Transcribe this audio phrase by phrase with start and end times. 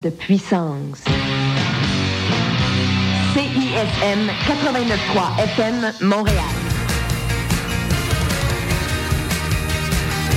[0.00, 1.02] de puissance.
[3.34, 6.44] CISM 89.3 FM Montréal.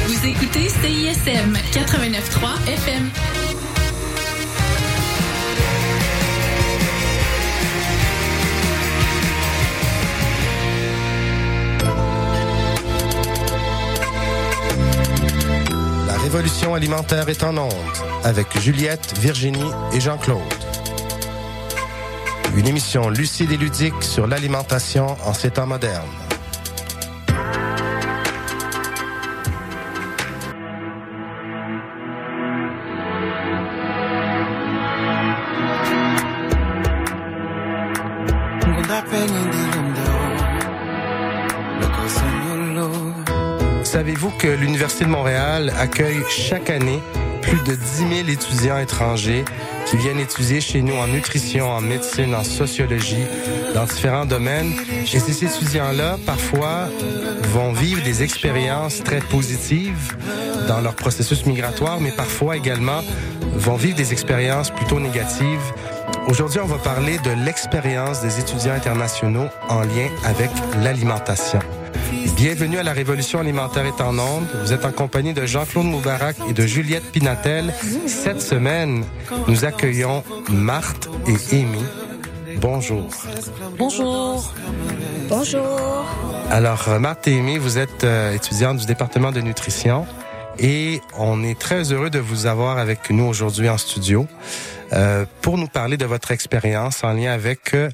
[0.08, 3.41] Vous écoutez CISM 89.3 FM.
[16.32, 17.72] Révolution alimentaire est en onde
[18.24, 20.40] avec Juliette, Virginie et Jean-Claude.
[22.56, 26.31] Une émission lucide et ludique sur l'alimentation en ces temps modernes.
[45.02, 47.02] l'Université de Montréal accueille chaque année
[47.42, 49.44] plus de 10 000 étudiants étrangers
[49.88, 53.26] qui viennent étudier chez nous en nutrition, en médecine, en sociologie,
[53.74, 54.74] dans différents domaines.
[55.14, 56.88] Et ces étudiants-là, parfois,
[57.52, 60.16] vont vivre des expériences très positives
[60.68, 63.02] dans leur processus migratoire, mais parfois également
[63.56, 65.74] vont vivre des expériences plutôt négatives.
[66.28, 70.52] Aujourd'hui, on va parler de l'expérience des étudiants internationaux en lien avec
[70.84, 71.60] l'alimentation.
[72.42, 74.48] Bienvenue à la Révolution alimentaire est en onde.
[74.64, 77.72] Vous êtes en compagnie de Jean-Claude Moubarak et de Juliette Pinatel.
[78.08, 79.06] Cette semaine,
[79.48, 81.84] nous accueillons Marthe et Amy.
[82.58, 83.08] Bonjour.
[83.78, 84.52] Bonjour.
[85.30, 86.08] Bonjour.
[86.50, 90.08] Alors, euh, Marthe et Amy, vous êtes euh, étudiantes du département de nutrition
[90.58, 94.26] et on est très heureux de vous avoir avec nous aujourd'hui en studio
[94.94, 97.90] euh, pour nous parler de votre expérience en lien avec euh,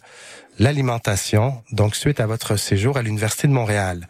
[0.59, 4.07] l'alimentation, donc suite à votre séjour à l'Université de Montréal.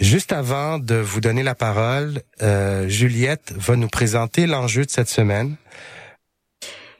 [0.00, 5.08] Juste avant de vous donner la parole, euh, Juliette va nous présenter l'enjeu de cette
[5.08, 5.56] semaine.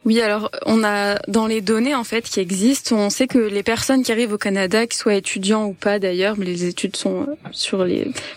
[0.07, 3.63] Oui, alors on a dans les données en fait qui existent, on sait que les
[3.63, 7.27] personnes qui arrivent au Canada, qu'ils soient étudiants ou pas d'ailleurs, mais les études sont
[7.51, 7.85] sur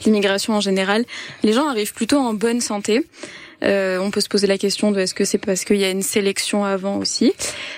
[0.05, 1.05] l'immigration en général,
[1.41, 3.07] les gens arrivent plutôt en bonne santé.
[3.63, 5.89] Euh, on peut se poser la question de est-ce que c'est parce qu'il y a
[5.89, 7.33] une sélection avant aussi.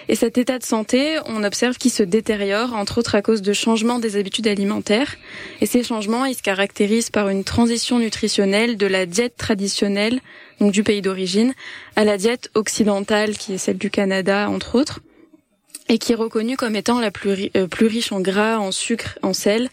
[0.09, 3.53] Et cet état de santé, on observe qu'il se détériore, entre autres à cause de
[3.53, 5.15] changements des habitudes alimentaires.
[5.61, 10.21] Et ces changements, ils se caractérisent par une transition nutritionnelle de la diète traditionnelle,
[10.59, 11.53] donc du pays d'origine,
[11.95, 15.01] à la diète occidentale, qui est celle du Canada, entre autres
[15.87, 19.19] et qui est reconnue comme étant la plus, euh, plus riche en gras, en sucre,
[19.21, 19.69] en sel,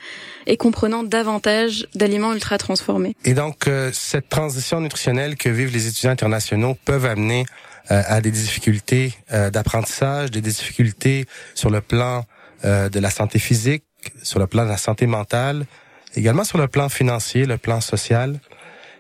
[0.47, 3.15] et comprenant davantage d'aliments ultra transformés.
[3.25, 7.47] Et donc, euh, cette transition nutritionnelle que vivent les étudiants internationaux peuvent amener
[7.91, 12.25] euh, à des difficultés d'apprentissage, des difficultés sur le plan
[12.63, 13.83] de la santé physique,
[14.23, 15.67] sur le plan de la santé mentale,
[16.15, 18.39] également sur le plan financier, le plan social.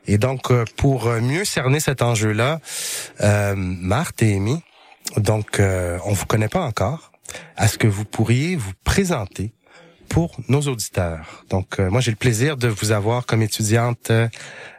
[0.08, 2.58] Et donc, pour mieux cerner cet enjeu-là,
[3.54, 4.60] Marthe et Amy,
[5.16, 7.12] donc, euh, on vous connaît pas encore.
[7.58, 9.52] Est-ce que vous pourriez vous présenter
[10.12, 11.44] pour nos auditeurs?
[11.48, 14.12] Donc, euh, moi, j'ai le plaisir de vous avoir comme étudiante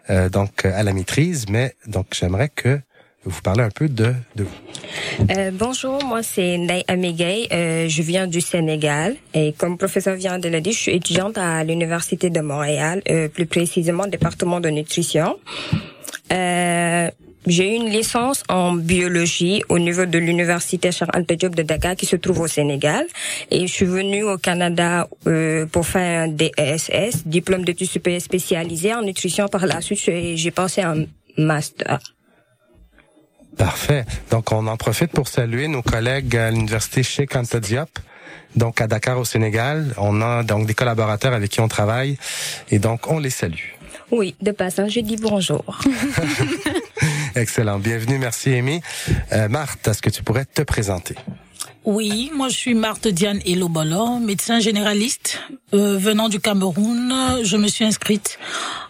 [0.10, 2.80] euh, donc à la maîtrise, mais donc j'aimerais que
[3.26, 5.26] vous parlez un peu de, de vous.
[5.32, 10.40] Euh, bonjour, moi c'est Ney Amigay, euh, je viens du Sénégal et comme professeur vient
[10.40, 15.38] de le je suis étudiante à l'Université de Montréal, euh, plus précisément département de nutrition.
[17.46, 22.16] J'ai une licence en biologie au niveau de l'université Charles Diop de Dakar qui se
[22.16, 23.06] trouve au Sénégal
[23.52, 28.94] et je suis venue au Canada euh, pour faire un DSS, diplôme d'études supérieures spécialisé
[28.94, 29.48] en nutrition.
[29.50, 31.06] Par la suite, j'ai passé un
[31.38, 32.00] master.
[33.58, 34.06] Parfait.
[34.32, 37.90] Donc, on en profite pour saluer nos collègues à l'université Cheikh Anta Diop.
[38.56, 39.94] Donc, à Dakar, au Sénégal.
[39.98, 42.18] On a donc des collaborateurs avec qui on travaille.
[42.72, 43.74] Et donc, on les salue.
[44.12, 45.64] Oui, de passage, je dis bonjour.
[47.36, 47.80] Excellent.
[47.80, 48.20] Bienvenue.
[48.20, 48.82] Merci, Amy.
[49.32, 51.16] Euh, Marthe, est-ce que tu pourrais te présenter?
[51.86, 55.42] Oui, moi je suis Marthe Diane Elobolo, médecin généraliste
[55.74, 57.14] euh, venant du Cameroun.
[57.44, 58.40] Je me suis inscrite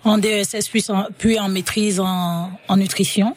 [0.03, 3.35] en DSS puis en, puis en maîtrise en, en nutrition.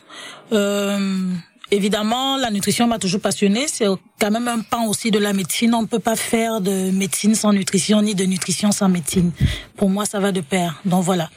[0.52, 1.30] Euh,
[1.70, 3.66] Évidemment, la nutrition m'a toujours passionnée.
[3.68, 3.86] C'est
[4.20, 5.74] quand même un pan aussi de la médecine.
[5.74, 9.32] On ne peut pas faire de médecine sans nutrition, ni de nutrition sans médecine.
[9.76, 10.80] Pour moi, ça va de pair.
[10.84, 11.28] Donc voilà.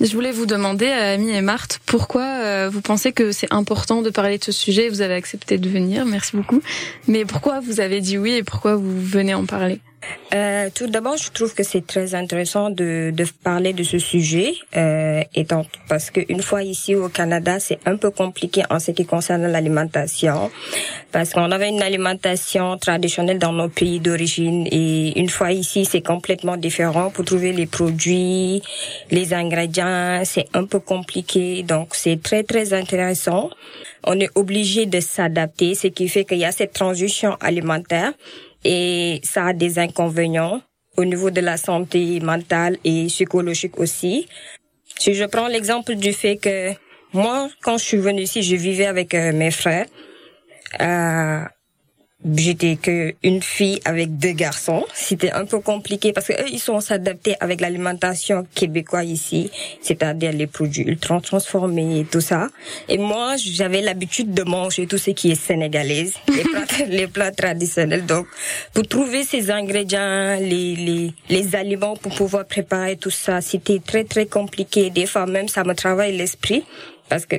[0.00, 4.10] Je voulais vous demander, Ami et Marthe, pourquoi euh, vous pensez que c'est important de
[4.10, 4.88] parler de ce sujet?
[4.88, 6.60] Vous avez accepté de venir, merci beaucoup.
[7.06, 9.80] Mais pourquoi vous avez dit oui et pourquoi vous venez en parler?
[10.32, 14.54] Euh, tout d'abord, je trouve que c'est très intéressant de, de parler de ce sujet,
[14.76, 19.04] euh, étant parce qu'une fois ici au Canada, c'est un peu compliqué en ce qui
[19.04, 20.50] concerne l'alimentation,
[21.12, 26.02] parce qu'on avait une alimentation traditionnelle dans nos pays d'origine et une fois ici, c'est
[26.02, 27.10] complètement différent.
[27.10, 28.62] Pour trouver les produits,
[29.10, 33.50] les ingrédients, c'est un peu compliqué, donc c'est très très intéressant.
[34.04, 38.12] On est obligé de s'adapter, ce qui fait qu'il y a cette transition alimentaire
[38.64, 40.62] et ça a des inconvénients
[40.96, 44.28] au niveau de la santé mentale et psychologique aussi.
[44.98, 46.72] Si je prends l'exemple du fait que
[47.12, 49.86] moi, quand je suis venue ici, je vivais avec euh, mes frères.
[50.80, 51.44] Euh,
[52.36, 54.84] J'étais que une fille avec deux garçons.
[54.92, 59.50] C'était un peu compliqué parce que eux, ils sont s'adaptés avec l'alimentation québécoise ici,
[59.80, 62.48] c'est-à-dire les produits ultra transformés et tout ça.
[62.88, 67.32] Et moi, j'avais l'habitude de manger tout ce qui est sénégalais, les plats, les plats
[67.32, 68.04] traditionnels.
[68.04, 68.26] Donc,
[68.74, 74.04] pour trouver ces ingrédients, les, les, les aliments pour pouvoir préparer tout ça, c'était très,
[74.04, 74.90] très compliqué.
[74.90, 76.64] Des fois, même, ça me travaille l'esprit
[77.08, 77.36] parce que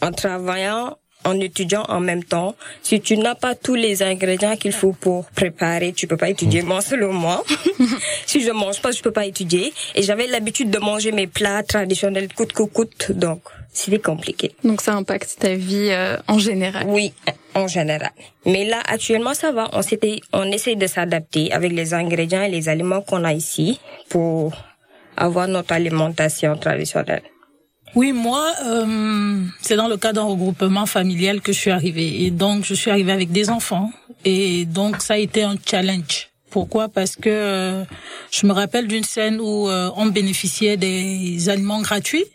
[0.00, 2.54] en travaillant, en étudiant en même temps.
[2.82, 6.62] Si tu n'as pas tous les ingrédients qu'il faut pour préparer, tu peux pas étudier.
[6.62, 7.44] Moi, selon moi,
[8.26, 9.72] si je mange pas, je peux pas étudier.
[9.94, 13.42] Et j'avais l'habitude de manger mes plats traditionnels coûte que coûte, donc
[13.72, 14.54] c'était compliqué.
[14.64, 16.84] Donc ça impacte ta vie euh, en général.
[16.88, 17.12] Oui,
[17.54, 18.10] en général.
[18.44, 19.68] Mais là, actuellement, ça va.
[19.72, 23.80] On s'était, on essaie de s'adapter avec les ingrédients et les aliments qu'on a ici
[24.08, 24.52] pour
[25.16, 27.22] avoir notre alimentation traditionnelle.
[27.94, 32.24] Oui, moi, euh, c'est dans le cadre d'un regroupement familial que je suis arrivée.
[32.24, 33.90] Et donc, je suis arrivée avec des enfants.
[34.24, 36.32] Et donc, ça a été un challenge.
[36.52, 36.90] Pourquoi?
[36.90, 37.84] Parce que euh,
[38.30, 42.26] je me rappelle d'une scène où euh, on bénéficiait des aliments gratuits.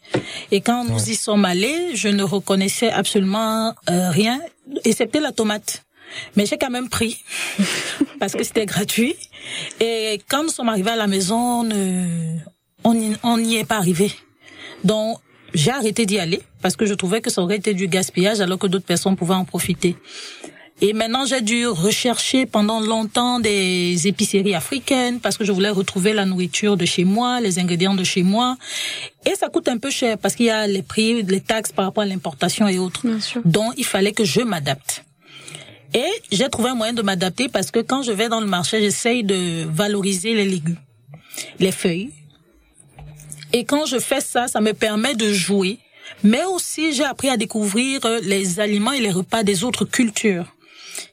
[0.50, 4.42] Et quand nous y sommes allés, je ne reconnaissais absolument euh, rien,
[4.86, 5.86] excepté la tomate.
[6.36, 7.24] Mais j'ai quand même pris
[8.19, 9.15] parce que c'était gratuit.
[9.80, 11.69] Et quand nous sommes arrivés à la maison,
[12.83, 14.12] on n'y est pas arrivé.
[14.83, 15.19] Donc
[15.53, 18.59] j'ai arrêté d'y aller parce que je trouvais que ça aurait été du gaspillage alors
[18.59, 19.95] que d'autres personnes pouvaient en profiter.
[20.79, 26.13] Et maintenant, j'ai dû rechercher pendant longtemps des épiceries africaines parce que je voulais retrouver
[26.13, 28.57] la nourriture de chez moi, les ingrédients de chez moi.
[29.25, 31.85] Et ça coûte un peu cher parce qu'il y a les prix, les taxes par
[31.85, 33.07] rapport à l'importation et autres.
[33.43, 35.03] Donc, il fallait que je m'adapte.
[35.95, 38.79] Et j'ai trouvé un moyen de m'adapter parce que quand je vais dans le marché,
[38.79, 40.77] j'essaye de valoriser les légumes,
[41.59, 42.11] les feuilles,
[43.53, 45.79] et quand je fais ça, ça me permet de jouer.
[46.23, 50.45] Mais aussi, j'ai appris à découvrir euh, les aliments et les repas des autres cultures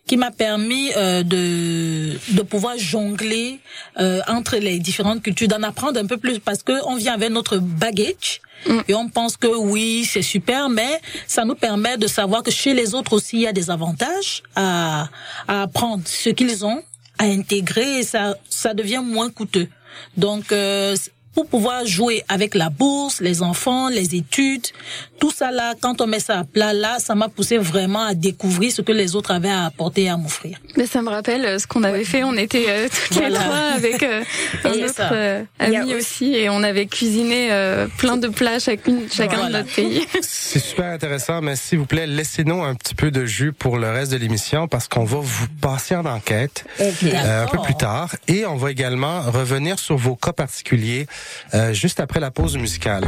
[0.06, 3.58] qui m'a permis euh, de de pouvoir jongler
[3.98, 7.30] euh, entre les différentes cultures, d'en apprendre un peu plus parce que on vient avec
[7.30, 8.80] notre baggage mm.
[8.88, 12.74] et on pense que oui c'est super, mais ça nous permet de savoir que chez
[12.74, 15.08] les autres aussi il y a des avantages à
[15.48, 16.82] à apprendre ce qu'ils ont,
[17.18, 19.68] à intégrer et ça ça devient moins coûteux.
[20.16, 20.52] Donc
[21.34, 24.66] pour pouvoir jouer avec la bourse, les enfants, les études,
[25.18, 28.14] tout ça là, quand on met ça à plat là, ça m'a poussé vraiment à
[28.14, 30.58] découvrir ce que les autres avaient à apporter et à m'offrir.
[30.76, 33.56] Mais ça me rappelle euh, ce qu'on avait fait, on était euh, toutes les trois
[33.74, 34.22] avec euh,
[34.64, 39.46] un autre euh, ami aussi et on avait cuisiné euh, plein de plats chacune, chacun
[39.48, 40.06] de notre pays.
[40.20, 43.90] C'est super intéressant, mais s'il vous plaît, laissez-nous un petit peu de jus pour le
[43.90, 48.46] reste de l'émission parce qu'on va vous passer en enquête un peu plus tard et
[48.46, 51.06] on va également revenir sur vos cas particuliers
[51.54, 53.04] euh, juste après la pause musicale.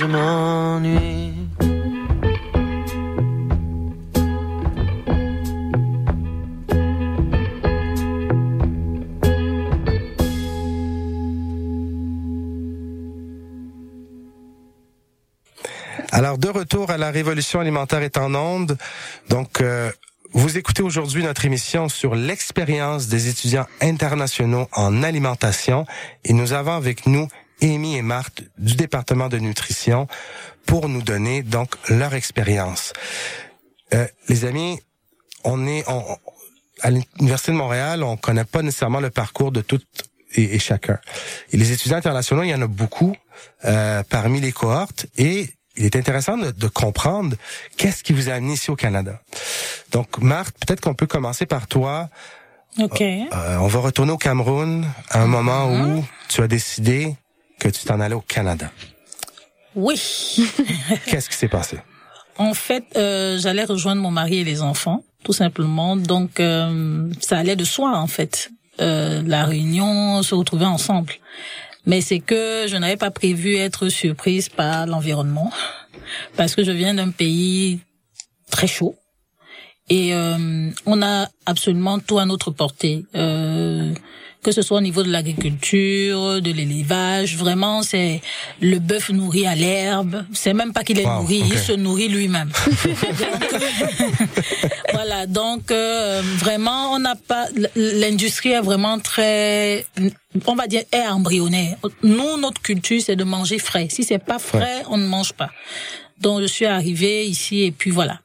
[0.00, 1.34] Je m'ennuie.
[16.12, 18.78] Alors, de retour à la révolution alimentaire est en onde.
[19.28, 19.90] Donc, euh,
[20.32, 25.84] vous écoutez aujourd'hui notre émission sur l'expérience des étudiants internationaux en alimentation
[26.24, 27.28] et nous avons avec nous
[27.62, 30.06] Amy et Marthe du département de nutrition
[30.66, 32.92] pour nous donner donc leur expérience.
[33.94, 34.80] Euh, les amis,
[35.44, 36.04] on est on-
[36.82, 39.80] à l'université de Montréal, on connaît pas nécessairement le parcours de tout
[40.34, 40.98] et, et chacun.
[41.52, 43.14] Et les étudiants internationaux, il y en a beaucoup
[43.64, 47.36] euh, parmi les cohortes et il est intéressant de, de comprendre
[47.76, 49.20] qu'est-ce qui vous a amené ici au Canada.
[49.92, 52.08] Donc, Marthe, peut-être qu'on peut commencer par toi.
[52.78, 53.00] Ok.
[53.00, 57.16] Euh, on va retourner au Cameroun à un moment où tu as décidé
[57.60, 58.72] que tu t'en allais au Canada.
[59.76, 59.94] Oui.
[61.06, 61.78] Qu'est-ce qui s'est passé?
[62.38, 65.94] En fait, euh, j'allais rejoindre mon mari et les enfants, tout simplement.
[65.94, 68.50] Donc, euh, ça allait de soi, en fait.
[68.80, 71.12] Euh, la réunion, se retrouver ensemble.
[71.86, 75.52] Mais c'est que je n'avais pas prévu être surprise par l'environnement,
[76.36, 77.80] parce que je viens d'un pays
[78.50, 78.96] très chaud.
[79.88, 83.04] Et euh, on a absolument tout à notre portée.
[84.42, 88.22] Que ce soit au niveau de l'agriculture, de l'élevage, vraiment c'est
[88.62, 90.24] le bœuf nourri à l'herbe.
[90.32, 92.50] C'est même pas qu'il est Wow, nourri, il se nourrit lui-même.
[94.92, 99.86] Voilà, donc euh, vraiment on n'a pas l'industrie est vraiment très
[100.46, 101.76] on va dire est embryonnaire.
[102.02, 103.88] Nous notre culture c'est de manger frais.
[103.90, 105.50] Si c'est pas frais, on ne mange pas.
[106.20, 108.20] Donc je suis arrivée ici et puis voilà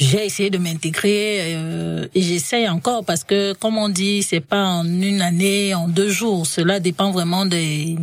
[0.00, 4.64] j'ai essayé de m'intégrer euh, et j'essaye encore parce que comme on dit c'est pas
[4.64, 7.96] en une année en deux jours cela dépend vraiment des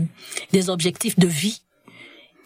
[0.52, 1.62] des objectifs de vie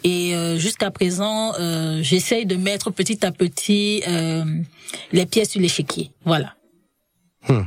[0.03, 4.45] et euh, jusqu'à présent euh, j'essaye de mettre petit à petit euh,
[5.11, 6.53] les pièces sur l'échiquier voilà
[7.47, 7.63] Hmm.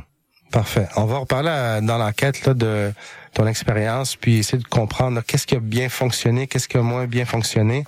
[0.51, 0.87] Parfait.
[0.95, 2.93] On va reparler à- dans l'enquête là, de
[3.33, 7.07] ton expérience, puis essayer de comprendre qu'est-ce qui a bien fonctionné, qu'est-ce qui a moins
[7.07, 7.85] bien fonctionné.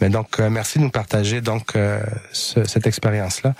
[0.00, 2.00] Mais donc, euh, merci de nous partager donc euh,
[2.32, 3.54] ce- cette expérience-là.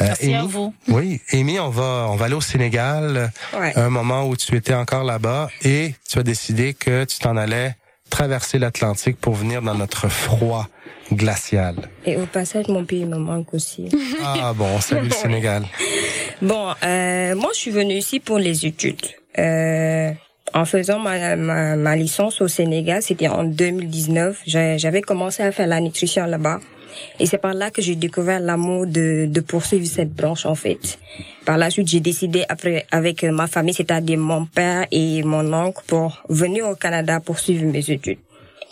[0.00, 3.72] Euh, merci à Amy- vous Oui, Amy, on va on va aller au Sénégal, Ouais.
[3.76, 7.74] un moment où tu étais encore là-bas et tu as décidé que tu t'en allais
[8.10, 10.66] traverser l'Atlantique pour venir dans notre froid
[11.12, 11.74] glacial.
[12.04, 13.88] Et au passage, mon pays me manque aussi.
[14.22, 15.64] Ah bon, salut le Sénégal.
[16.42, 19.06] Bon, euh, moi, je suis venue ici pour les études.
[19.38, 20.10] Euh,
[20.54, 24.40] en faisant ma, ma, ma licence au Sénégal, c'était en 2019.
[24.46, 26.60] J'ai- J'avais commencé à faire la nutrition là-bas.
[27.20, 30.98] Et c'est par là que j'ai découvert l'amour de, de poursuivre cette branche, en fait.
[31.44, 35.82] Par la suite, j'ai décidé, après, avec ma famille, c'est-à-dire mon père et mon oncle,
[35.86, 38.18] pour venir au Canada pour suivre mes études.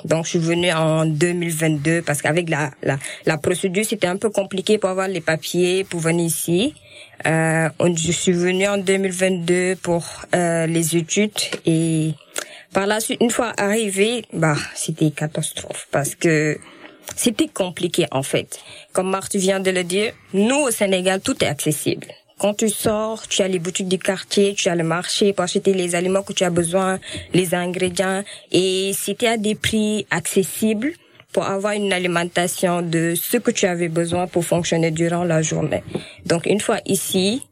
[0.04, 4.30] Donc, je suis venue en 2022 parce qu'avec la, la, la procédure, c'était un peu
[4.30, 6.74] compliqué pour avoir les papiers pour venir ici.
[7.26, 11.32] Euh, je suis venue en 2022 pour euh, les études
[11.64, 12.12] et
[12.72, 16.58] par la suite, une fois arrivée, bah, c'était catastrophe parce que
[17.14, 18.60] c'était compliqué en fait.
[18.92, 22.08] Comme Marthe vient de le dire, nous au Sénégal, tout est accessible.
[22.38, 25.72] Quand tu sors, tu as les boutiques du quartier, tu as le marché pour acheter
[25.72, 26.98] les aliments que tu as besoin,
[27.32, 30.92] les ingrédients, et c'était à des prix accessibles
[31.32, 35.82] pour avoir une alimentation de ce que tu avais besoin pour fonctionner durant la journée.
[36.26, 37.42] Donc une fois ici,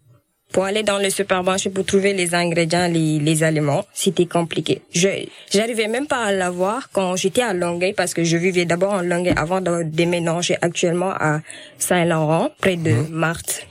[0.55, 4.83] pour aller dans le supermarché pour trouver les ingrédients, les, les aliments, c'était compliqué.
[4.95, 5.09] Je
[5.53, 9.03] j'arrivais même pas à l'avoir quand j'étais à Longueuil parce que je vivais d'abord en
[9.03, 11.41] Longueuil avant de déménager actuellement à
[11.79, 13.67] Saint-Laurent, près de Marthe.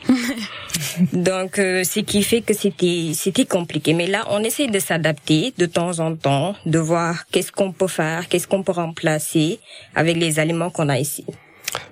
[1.13, 3.93] Donc, euh, ce qui fait que c'était c'était compliqué.
[3.93, 7.87] Mais là, on essaie de s'adapter de temps en temps, de voir qu'est-ce qu'on peut
[7.87, 9.61] faire, qu'est-ce qu'on peut remplacer
[9.95, 11.23] avec les aliments qu'on a ici.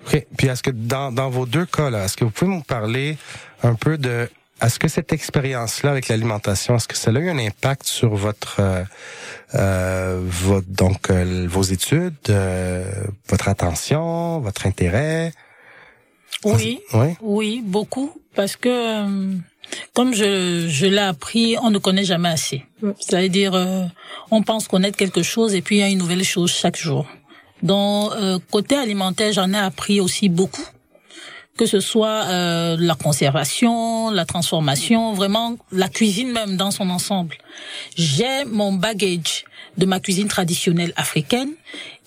[0.06, 0.28] OK.
[0.38, 3.18] Puis est-ce que dans, dans vos deux cas, là, est-ce que vous pouvez nous parler
[3.64, 4.28] un peu de
[4.62, 8.58] est-ce que cette expérience-là avec l'alimentation, est-ce que ça a eu un impact sur votre,
[8.60, 8.84] euh,
[9.56, 12.84] euh, votre donc euh, vos études, euh,
[13.30, 15.34] votre attention, votre intérêt?
[16.44, 17.16] Oui, Oui?
[17.22, 19.36] oui, beaucoup, parce que euh,
[19.94, 22.66] comme je, je l'ai appris, on ne connaît jamais assez.
[23.00, 23.86] C'est-à-dire, euh,
[24.32, 27.06] on pense connaître quelque chose et puis il y a une nouvelle chose chaque jour.
[27.62, 30.66] Donc, euh, côté alimentaire, j'en ai appris aussi beaucoup,
[31.62, 37.36] que ce soit euh, la conservation, la transformation, vraiment la cuisine même dans son ensemble.
[37.96, 39.46] J'ai mon bagage
[39.78, 41.52] de ma cuisine traditionnelle africaine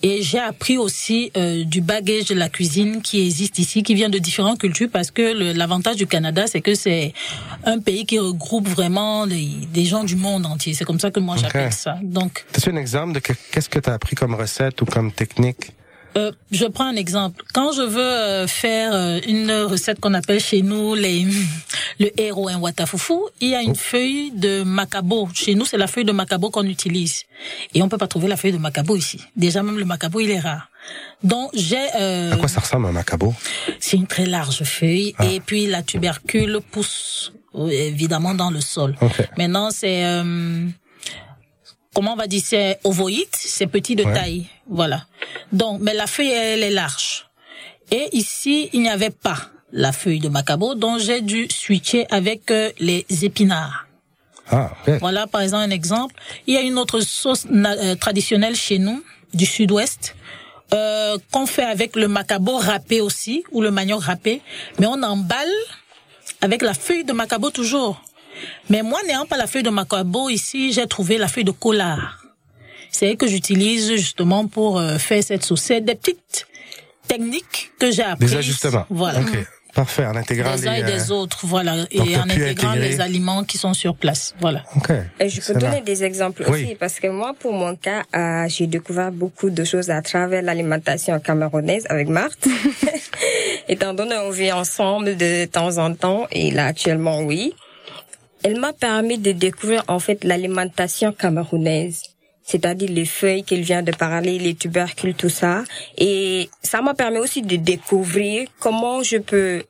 [0.03, 4.09] et j'ai appris aussi euh, du bagage de la cuisine qui existe ici, qui vient
[4.09, 5.21] de différentes cultures, parce que
[5.53, 7.13] l'avantage du Canada, c'est que c'est
[7.63, 10.73] un pays qui regroupe vraiment des, des gens du monde entier.
[10.73, 11.97] C'est comme ça que moi j'appelle ça.
[12.03, 15.13] Donc, As-tu un exemple de que- qu'est-ce que tu as appris comme recette ou comme
[15.13, 15.71] technique?
[16.17, 17.43] Euh, je prends un exemple.
[17.53, 21.25] Quand je veux euh, faire euh, une recette qu'on appelle chez nous les
[21.99, 25.27] le héros en watafoufou, il y a une feuille de macabo.
[25.33, 27.23] Chez nous, c'est la feuille de macabo qu'on utilise.
[27.73, 29.19] Et on peut pas trouver la feuille de macabo ici.
[29.35, 30.69] Déjà, même le macabo, il est rare.
[31.23, 31.77] Donc, j'ai...
[31.97, 33.33] euh, À quoi ça ressemble un macabo?
[33.79, 35.15] c'est une très large feuille.
[35.23, 37.33] Et puis, la tubercule pousse
[37.71, 38.95] évidemment dans le sol.
[39.01, 39.27] Ok.
[39.37, 40.05] Maintenant, c'est...
[40.05, 40.65] euh,
[41.95, 44.13] comment on va dire C'est ovoïde, c'est petit de Ouais.
[44.13, 44.45] taille.
[44.69, 45.05] Voilà.
[45.51, 47.25] Donc, mais la feuille, elle est large.
[47.91, 49.37] Et ici, il n'y avait pas
[49.71, 53.87] la feuille de macabo, donc j'ai dû switcher avec euh, les épinards.
[54.51, 54.71] Ah.
[54.99, 56.13] Voilà, par exemple, un exemple.
[56.45, 59.03] Il y a une autre sauce euh, traditionnelle chez nous,
[59.33, 60.15] du sud-ouest,
[60.73, 64.41] euh, qu'on fait avec le macabo râpé aussi, ou le manioc râpé,
[64.79, 65.49] mais on emballe
[66.41, 68.01] avec la feuille de macabo toujours.
[68.69, 72.21] Mais moi, n'ayant pas la feuille de macabo ici, j'ai trouvé la feuille de collard.
[72.91, 75.61] C'est elle que j'utilise justement pour euh, faire cette sauce.
[75.61, 76.47] C'est des petites
[77.07, 78.31] techniques que j'ai apprises.
[78.31, 78.85] Des ajustements.
[78.89, 79.19] Voilà.
[79.73, 80.05] Parfait.
[80.05, 80.67] En intégrant Des les.
[80.69, 81.75] uns et des euh, autres, voilà.
[81.91, 84.33] Et en intégrant intégrer- les aliments qui sont sur place.
[84.39, 84.63] Voilà.
[84.77, 84.89] Ok.
[85.19, 86.63] Et je peux donner des exemples Oui.
[86.63, 90.41] aussi, parce que moi, pour mon cas, euh, j'ai découvert beaucoup de choses à travers
[90.43, 92.47] l'alimentation camerounaise avec Marthe.
[93.67, 97.53] Étant donné qu'on vit ensemble de temps en temps, et là actuellement, oui.
[98.45, 102.03] Elle m'a permis de découvrir en fait l'alimentation camerounaise.
[102.43, 105.63] C'est-à-dire les feuilles qu'elle vient de parler, les tubercules, tout ça.
[105.97, 109.63] Et ça m'a permis aussi de découvrir comment je peux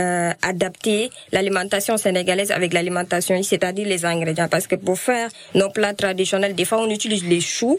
[0.00, 4.48] euh, adapter l'alimentation sénégalaise avec l'alimentation ici, c'est-à-dire les ingrédients.
[4.48, 7.78] Parce que pour faire nos plats traditionnels, des fois on utilise les choux.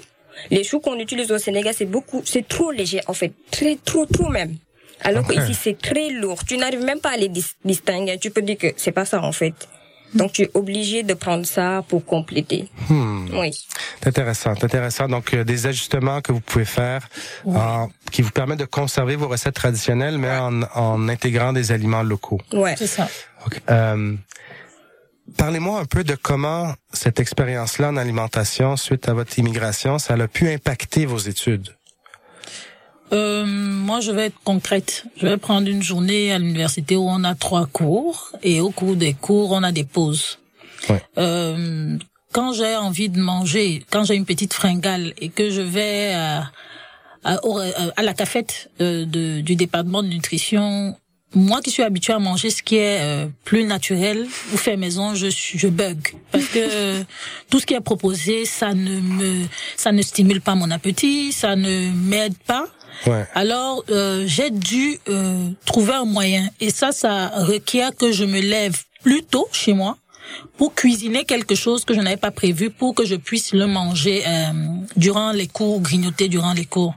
[0.52, 4.06] Les choux qu'on utilise au Sénégal, c'est beaucoup, c'est trop léger en fait, très trop
[4.06, 4.56] trop même.
[5.02, 5.36] Alors Ok.
[5.36, 6.40] que ici c'est très lourd.
[6.48, 8.18] Tu n'arrives même pas à les dis- distinguer.
[8.20, 9.54] Tu peux dire que c'est pas ça en fait.
[10.14, 12.70] Donc tu es obligé de prendre ça pour compléter.
[12.90, 13.28] Hmm.
[13.34, 13.52] Oui.
[14.02, 15.08] C'est intéressant.
[15.08, 17.08] Donc, euh, des ajustements que vous pouvez faire
[17.46, 22.04] en- qui vous permettent de conserver vos recettes traditionnelles, mais en, en intégrant des aliments
[22.04, 22.40] locaux.
[22.54, 22.76] Ouais.
[22.78, 23.08] C'est ça.
[23.70, 24.16] Euh,
[25.38, 30.28] Parlez-moi un peu de comment cette expérience-là en alimentation, suite à votre immigration, ça a
[30.28, 31.76] pu impacter vos études.
[33.14, 35.06] Euh, moi, je vais être concrète.
[35.18, 38.96] Je vais prendre une journée à l'université où on a trois cours et au cours
[38.96, 40.40] des cours, on a des pauses.
[40.90, 41.02] Ouais.
[41.18, 41.98] Euh,
[42.34, 46.52] quand j'ai envie de manger, quand j'ai une petite fringale et que je vais à,
[47.24, 47.38] à,
[47.96, 50.96] à la cafette euh, de, du département de nutrition,
[51.34, 55.14] moi qui suis habituée à manger ce qui est euh, plus naturel ou fait maison,
[55.16, 55.98] je je bug
[56.32, 57.04] parce que euh,
[57.50, 61.56] tout ce qui est proposé, ça ne me ça ne stimule pas mon appétit, ça
[61.56, 62.68] ne m'aide pas.
[63.34, 66.50] Alors, euh, j'ai dû euh, trouver un moyen.
[66.60, 69.98] Et ça, ça requiert que je me lève plus tôt chez moi
[70.58, 74.24] pour cuisiner quelque chose que je n'avais pas prévu pour que je puisse le manger
[74.28, 74.52] euh,
[74.96, 76.96] durant les cours, grignoter durant les cours.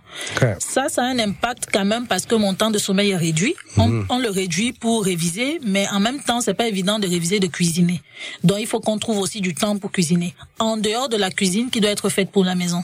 [0.59, 3.55] Ça, ça a un impact quand même parce que mon temps de sommeil est réduit.
[3.77, 7.40] On, on le réduit pour réviser, mais en même temps, c'est pas évident de réviser,
[7.40, 8.01] de cuisiner.
[8.45, 10.35] Donc, il faut qu'on trouve aussi du temps pour cuisiner.
[10.59, 12.83] En dehors de la cuisine qui doit être faite pour la maison.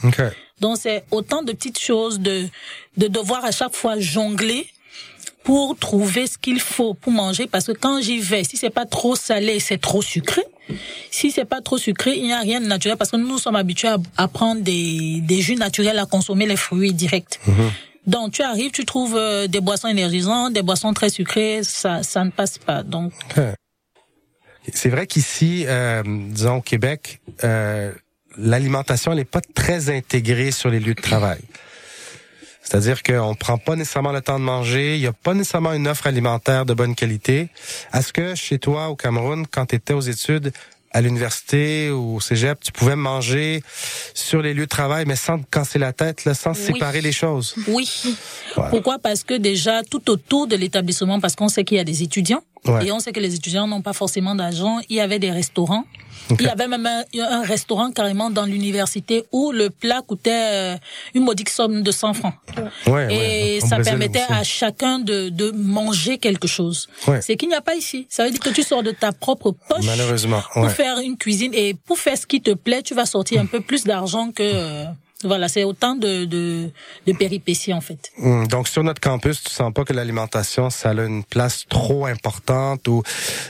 [0.59, 2.47] Donc c'est autant de petites choses de
[2.97, 4.67] de devoir à chaque fois jongler
[5.47, 8.85] pour trouver ce qu'il faut pour manger parce que quand j'y vais, si c'est pas
[8.85, 10.43] trop salé, c'est trop sucré.
[11.09, 13.37] Si c'est pas trop sucré, il n'y a rien de naturel parce que nous, nous
[13.37, 17.39] sommes habitués à, à prendre des des jus naturels, à consommer les fruits directs.
[18.07, 22.25] Donc tu arrives, tu trouves euh, des boissons énergisantes, des boissons très sucrées, ça ça
[22.25, 22.83] ne passe pas.
[22.83, 23.13] Donc
[24.73, 27.93] C'est vrai qu'ici, euh, disons au Québec, euh,
[28.37, 31.39] l'alimentation n'est pas très intégrée sur les lieux de travail.
[32.69, 35.87] C'est-à-dire qu'on prend pas nécessairement le temps de manger, il y a pas nécessairement une
[35.87, 37.47] offre alimentaire de bonne qualité.
[37.93, 40.51] Est-ce que chez toi au Cameroun, quand tu étais aux études
[40.91, 43.63] à l'université ou au cégep, tu pouvais manger
[44.13, 46.65] sur les lieux de travail, mais sans te casser la tête, là, sans Oui.
[46.73, 47.55] séparer les choses?
[47.67, 47.89] oui.
[48.55, 48.69] Voilà.
[48.71, 48.97] Pourquoi?
[48.99, 52.41] Parce que déjà tout autour de l'établissement, parce qu'on sait qu'il y a des étudiants.
[52.67, 52.87] Ouais.
[52.87, 54.79] Et on sait que les étudiants n'ont pas forcément d'argent.
[54.89, 55.85] Il y avait des restaurants.
[56.31, 60.75] Il y avait même un, un restaurant carrément dans l'université où le plat coûtait euh,
[61.13, 62.33] une modique somme de 100 francs.
[62.85, 63.67] Ouais, Et ouais.
[63.67, 66.89] Ça permettait à chacun de, de manger quelque chose.
[67.07, 67.21] Ouais.
[67.21, 68.07] C'est qu'il n'y a pas ici.
[68.09, 71.53] Ça veut dire que tu sors de ta propre poche Malheureusement, pour faire une cuisine
[71.53, 74.43] et pour faire ce qui te plaît, tu vas sortir un peu plus d'argent que
[74.43, 74.83] euh,
[75.23, 76.69] voilà, c'est autant de, de
[77.07, 78.11] de péripéties en fait.
[78.21, 82.05] Hum, Donc sur notre campus, tu sens pas que l'alimentation ça a une place trop
[82.05, 83.01] importante ou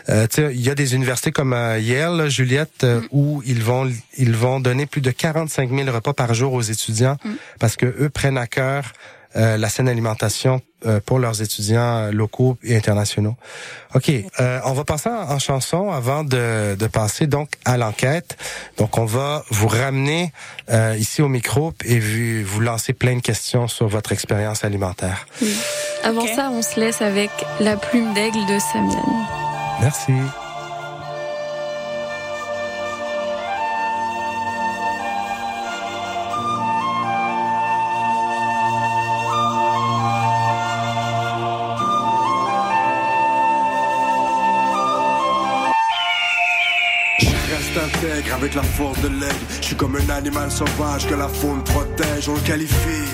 [0.10, 3.41] euh, tu sais il y a des universités comme euh, Yale, là, Juliette, euh, où
[3.45, 7.17] ils vont ils vont donner plus de 45 000 repas par jour aux étudiants
[7.60, 8.93] parce que eux prennent à cœur
[9.36, 13.36] euh, la saine alimentation euh, pour leurs étudiants euh, locaux et internationaux.
[13.96, 18.38] OK, euh, on va passer en, en chanson avant de, de passer donc à l'enquête.
[18.78, 20.32] Donc on va vous ramener
[20.70, 25.28] euh, ici au micro et vous, vous lancer plein de questions sur votre expérience alimentaire.
[26.04, 29.26] Avant ça, on se laisse avec La plume d'aigle de Samian.
[29.82, 30.13] Merci.
[48.48, 49.46] Avec la force de l'aigle.
[49.60, 52.30] Je suis comme un animal sauvage que la faune protège.
[52.30, 53.12] On le qualifie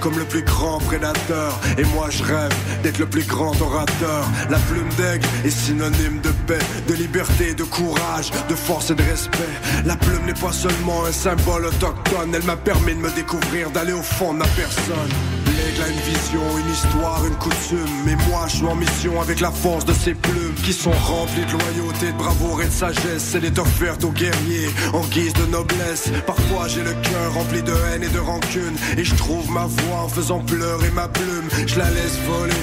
[0.00, 1.58] comme le plus grand prédateur.
[1.76, 4.24] Et moi je rêve d'être le plus grand orateur.
[4.48, 9.02] La plume d'aigle est synonyme de paix, de liberté, de courage, de force et de
[9.02, 9.54] respect.
[9.84, 12.32] La plume n'est pas seulement un symbole autochtone.
[12.32, 15.45] Elle m'a permis de me découvrir, d'aller au fond de ma personne.
[15.56, 17.88] L'aigle a une vision, une histoire, une coutume.
[18.04, 21.46] Mais moi, je suis en mission avec la force de ces plumes qui sont remplies
[21.46, 23.34] de loyauté, de bravoure et de sagesse.
[23.34, 26.10] Elle est offerte aux guerriers en guise de noblesse.
[26.26, 28.76] Parfois, j'ai le cœur rempli de haine et de rancune.
[28.98, 31.48] Et je trouve ma voix en faisant pleurer ma plume.
[31.66, 32.54] Je la laisse voler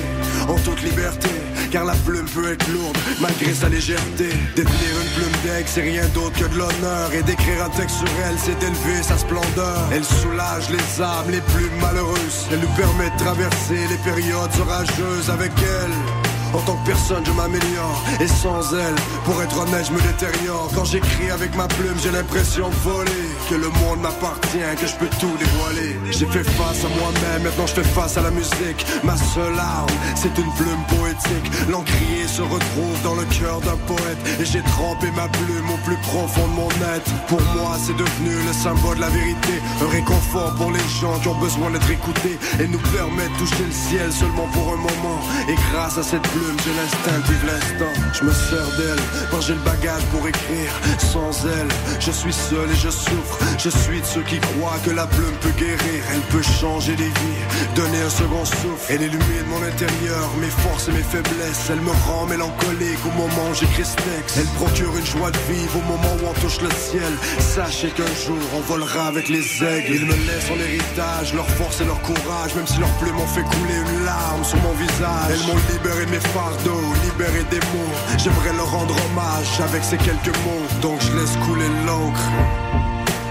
[0.48, 1.30] en toute liberté.
[1.74, 4.30] Car la plume peut être lourde malgré sa légèreté.
[4.56, 7.12] Détenir une plume d'aigle, c'est rien d'autre que de l'honneur.
[7.16, 9.90] Et d'écrire un texte sur elle, c'est d'élever sa splendeur.
[9.92, 12.48] Elle soulage les âmes les plus malheureuses.
[12.52, 16.33] Elle nous permet de traverser les périodes orageuses avec elle.
[16.54, 18.04] En tant que personne, je m'améliore.
[18.20, 20.70] Et sans elle, pour être honnête, je me détériore.
[20.76, 23.12] Quand j'écris avec ma plume, j'ai l'impression de voler.
[23.50, 25.98] Que le monde m'appartient, que je peux tout dévoiler.
[26.12, 28.86] J'ai fait face à moi-même, maintenant je fais face à la musique.
[29.04, 31.48] Ma seule arme, c'est une plume poétique.
[31.70, 34.18] L'encrier se retrouve dans le cœur d'un poète.
[34.40, 37.12] Et j'ai trempé ma plume au plus profond de mon être.
[37.28, 39.56] Pour moi, c'est devenu le symbole de la vérité.
[39.82, 42.38] Un réconfort pour les gens qui ont besoin d'être écoutés.
[42.60, 45.20] Et nous permet de toucher le ciel seulement pour un moment.
[45.50, 47.94] Et grâce à cette plume, j'ai l'instinct de vivre l'instant.
[48.14, 50.72] Je me sers d'elle, que j'ai le bagage pour écrire.
[51.00, 53.38] Sans elle, je suis seul et je souffre.
[53.58, 56.00] Je suis de ceux qui croient que la plume peut guérir.
[56.14, 57.44] Elle peut changer des vies,
[57.76, 58.86] donner un second souffle.
[58.90, 61.70] Elle illumine mon intérieur, mes forces et mes faiblesses.
[61.70, 64.38] Elle me rend mélancolique au moment où j'écris ce texte.
[64.38, 67.14] Elle procure une joie de vivre au moment où on touche le ciel.
[67.40, 69.96] Sachez qu'un jour on volera avec les aigles.
[69.96, 72.56] Ils me laissent en héritage leur force et leur courage.
[72.56, 75.32] Même si leurs plumes ont fait couler une larme sur mon visage.
[75.32, 77.94] Elles m'ont libéré de mes fardeaux, libéré des mots.
[78.18, 80.66] J'aimerais leur rendre hommage avec ces quelques mots.
[80.82, 82.28] Donc je laisse couler l'encre.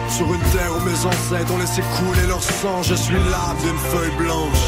[0.08, 3.78] Sur une terre où mes ancêtres ont laissé couler leur sang, je suis l'âme d'une
[3.90, 4.64] feuille blanche.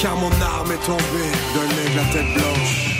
[0.00, 2.93] Car mon arme est tombée d'un aigle à tête blanche.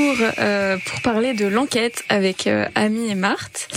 [0.00, 3.68] Retour euh, pour parler de l'enquête avec euh, Ami et Marthe.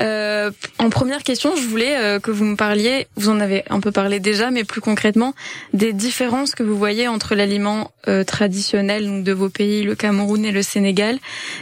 [0.00, 3.80] Euh, en première question, je voulais euh, que vous me parliez, vous en avez un
[3.80, 5.34] peu parlé déjà, mais plus concrètement,
[5.72, 10.44] des différences que vous voyez entre l'aliment euh, traditionnel donc de vos pays, le Cameroun
[10.44, 11.18] et le Sénégal,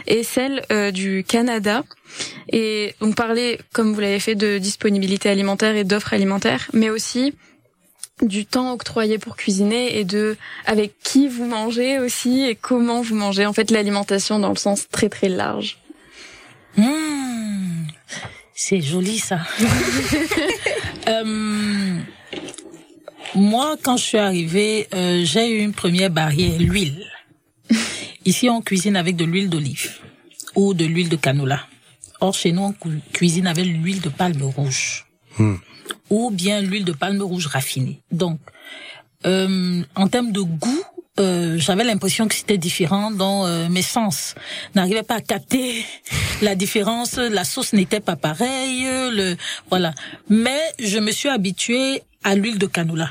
[0.07, 1.83] et celle euh, du Canada.
[2.51, 7.33] Et donc parler, comme vous l'avez fait, de disponibilité alimentaire et d'offres alimentaires, mais aussi
[8.21, 13.15] du temps octroyé pour cuisiner et de avec qui vous mangez aussi et comment vous
[13.15, 13.45] mangez.
[13.45, 15.77] En fait, l'alimentation dans le sens très très large.
[16.77, 17.87] Mmh,
[18.53, 19.39] c'est joli ça.
[21.07, 21.97] Euh,
[23.33, 27.07] moi, quand je suis arrivée, euh, j'ai eu une première barrière, l'huile.
[28.23, 29.93] Ici, on cuisine avec de l'huile d'olive
[30.55, 31.65] ou de l'huile de canola.
[32.19, 35.07] Or, chez nous, on cu- cuisine avec l'huile de palme rouge.
[36.11, 38.01] Ou bien l'huile de palme rouge raffinée.
[38.11, 38.39] Donc,
[39.25, 40.83] euh, en termes de goût,
[41.19, 44.35] euh, j'avais l'impression que c'était différent dans euh, mes sens.
[44.75, 45.83] N'arrivais pas à capter
[46.41, 47.17] la différence.
[47.17, 48.83] La sauce n'était pas pareille.
[49.17, 49.35] Le
[49.69, 49.93] voilà.
[50.29, 53.09] Mais je me suis habituée à l'huile de canola,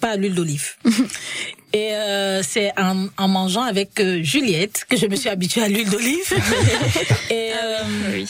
[0.00, 0.74] pas à l'huile d'olive.
[1.72, 5.68] Et euh, c'est en, en mangeant avec euh, Juliette que je me suis habituée à
[5.68, 6.32] l'huile d'olive.
[7.30, 7.82] Et euh,
[8.12, 8.26] Oui.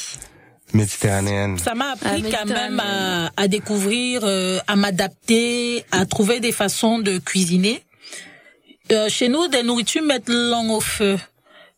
[0.72, 1.59] Méditerranéenne.
[1.59, 6.52] ça m'a appris Ah, quand même à, à découvrir, euh, à m'adapter, à trouver des
[6.52, 7.83] façons de cuisiner.
[8.92, 11.18] Euh, chez nous, des nourritures mettent long au feu.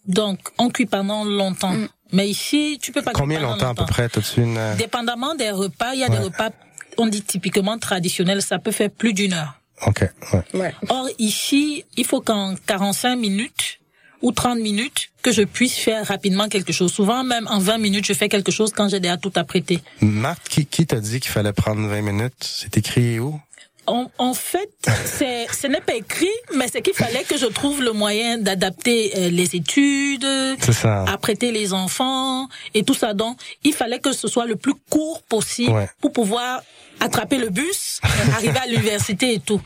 [0.07, 1.75] Donc, on cuit pendant longtemps.
[2.13, 4.57] Mais ici, tu peux pas cuire Combien pendant longtemps à peu près T'as-tu une...
[4.57, 6.49] euh, Dépendamment des repas, il y a des repas,
[6.97, 9.55] on dit typiquement traditionnels, ça peut faire plus d'une heure.
[9.87, 10.01] Ok,
[10.33, 10.43] ouais.
[10.55, 10.75] Ouais.
[10.89, 13.78] Or, ici, il faut qu'en 45 minutes
[14.23, 16.93] ou 30 minutes, que je puisse faire rapidement quelque chose.
[16.93, 19.81] Souvent, même en 20 minutes, je fais quelque chose quand j'ai déjà tout apprêté.
[20.01, 22.33] Marthe, qui, qui t'a dit qu'il fallait prendre 20 minutes?
[22.41, 23.41] C'est écrit où?
[23.91, 24.71] En, en fait,
[25.07, 29.29] ce n'est pas écrit, mais c'est qu'il fallait que je trouve le moyen d'adapter euh,
[29.31, 30.27] les études,
[30.73, 31.05] ça.
[31.05, 33.15] apprêter les enfants et tout ça.
[33.15, 35.89] Donc, il fallait que ce soit le plus court possible Ouais.
[36.01, 36.63] pour pouvoir
[37.01, 38.01] attraper le bus,
[38.37, 39.61] arriver à l'université et tout.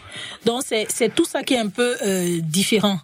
[0.45, 2.99] Donc, c'est, c'est tout ça qui est un peu euh, différent.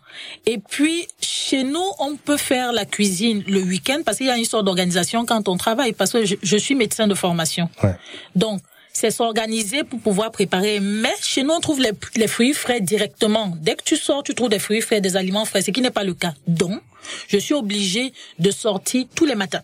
[0.47, 4.37] Et puis, chez nous, on peut faire la cuisine le week-end parce qu'il y a
[4.37, 7.71] une sorte d'organisation quand on travaille, parce que je, je suis médecin de formation.
[7.83, 7.95] Ouais.
[8.37, 8.61] Donc,
[8.99, 10.81] c'est s'organiser pour pouvoir préparer.
[10.81, 13.55] Mais chez nous, on trouve les, fruits frais directement.
[13.61, 15.93] Dès que tu sors, tu trouves des fruits frais, des aliments frais, ce qui n'est
[15.93, 16.35] pas le cas.
[16.49, 16.83] Donc,
[17.29, 19.63] je suis obligée de sortir tous les matins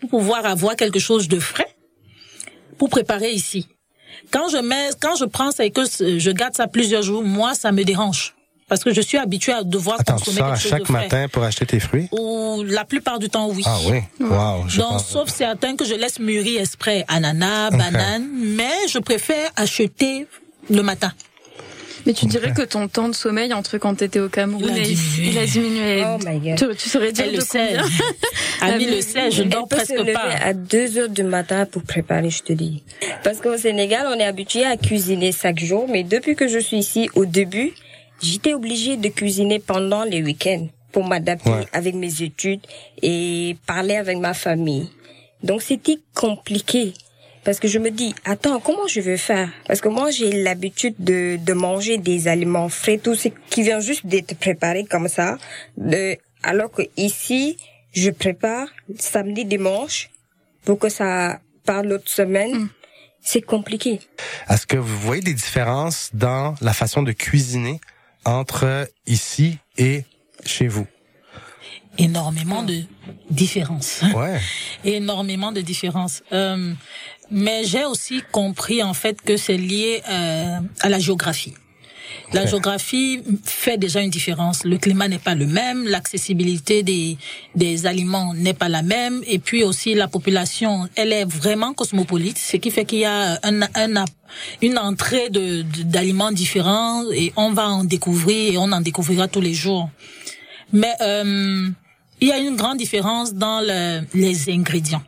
[0.00, 1.76] pour pouvoir avoir quelque chose de frais
[2.78, 3.68] pour préparer ici.
[4.30, 7.54] Quand je mets, quand je prends ça et que je garde ça plusieurs jours, moi,
[7.54, 8.33] ça me dérange.
[8.68, 10.76] Parce que je suis habituée à devoir Attends, tu consommer sors à quelque chose de
[10.78, 10.92] chaque frais.
[11.02, 12.08] matin pour acheter tes fruits?
[12.12, 13.62] Ou la plupart du temps, oui.
[13.66, 13.98] Ah oui?
[14.20, 14.64] Wow.
[14.68, 17.78] je Donc, pense- sauf certains que je laisse mûrir exprès, ananas, Ok.
[17.78, 20.26] bananes, mais je préfère acheter
[20.70, 21.12] le matin.
[22.06, 24.84] Mais tu dirais que ton temps de sommeil entre quand t'étais au Cameroun Il a
[24.84, 25.28] diminué.
[25.30, 26.04] il a diminué.
[26.06, 26.58] Oh my God.
[26.58, 27.82] Tu, tu saurais dire Elle de combien?
[28.60, 30.20] Ami le sait, je Elle dors peut se presque lever pas.
[30.42, 32.82] à 2 heures du matin pour préparer, je te dis.
[33.22, 36.76] Parce qu'au Sénégal, on est habitué à cuisiner chaque jour, mais depuis que je suis
[36.78, 37.72] ici, au début,
[38.22, 41.66] j'étais obligée de cuisiner pendant les week-ends pour m'adapter Ouais.
[41.72, 42.60] avec mes études
[43.02, 44.88] et parler avec ma famille.
[45.42, 46.94] Donc c'était compliqué.
[47.44, 49.50] Parce que je me dis, attends, comment je vais faire?
[49.66, 53.80] Parce que moi, j'ai l'habitude de, de manger des aliments frais, tout ce qui vient
[53.80, 55.36] juste d'être préparé comme ça.
[55.76, 57.58] De, alors que ici,
[57.92, 60.08] je prépare samedi, dimanche
[60.64, 62.68] pour que ça parte l'autre semaine.
[63.20, 64.00] C'est compliqué.
[64.48, 67.78] Est-ce que vous voyez des différences dans la façon de cuisiner?
[68.24, 70.04] Entre ici et
[70.44, 70.86] chez vous
[71.96, 72.82] Énormément de
[73.30, 74.02] différences.
[74.14, 74.40] Ouais.
[74.84, 76.22] énormément de différences.
[76.32, 76.72] Euh,
[77.30, 81.54] mais j'ai aussi compris en fait que c'est lié euh, à la géographie.
[82.32, 84.64] La géographie fait déjà une différence.
[84.64, 87.16] Le climat n'est pas le même, l'accessibilité des,
[87.54, 92.38] des aliments n'est pas la même, et puis aussi la population, elle est vraiment cosmopolite,
[92.38, 94.04] ce qui fait qu'il y a un, un,
[94.62, 99.40] une entrée de- d'aliments différents, et on va en découvrir, et on en découvrira tous
[99.42, 99.90] les jours.
[100.72, 101.68] Mais euh,
[102.20, 105.02] il y a une grande différence dans le- les ingrédients.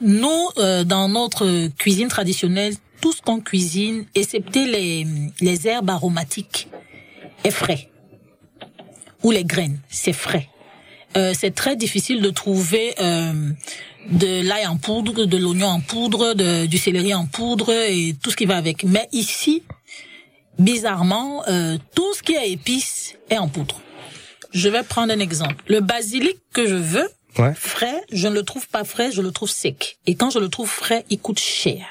[0.00, 5.06] Nous, euh, dans notre cuisine traditionnelle, tout ce qu'on cuisine, excepté les,
[5.42, 6.68] les herbes aromatiques,
[7.44, 7.90] est frais.
[9.22, 10.48] Ou les graines, c'est frais.
[11.14, 13.50] Euh, c'est très difficile de trouver euh,
[14.10, 18.30] de l'ail en poudre, de l'oignon en poudre, de, du céleri en poudre et tout
[18.30, 18.84] ce qui va avec.
[18.84, 19.62] Mais ici,
[20.58, 23.82] bizarrement, euh, tout ce qui est épice est en poudre.
[24.54, 25.62] Je vais prendre un exemple.
[25.68, 27.52] Le basilic que je veux, Ouais.
[27.54, 29.98] frais, je ne le trouve pas frais, je le trouve sec.
[30.06, 31.84] Et quand je le trouve frais, il coûte cher.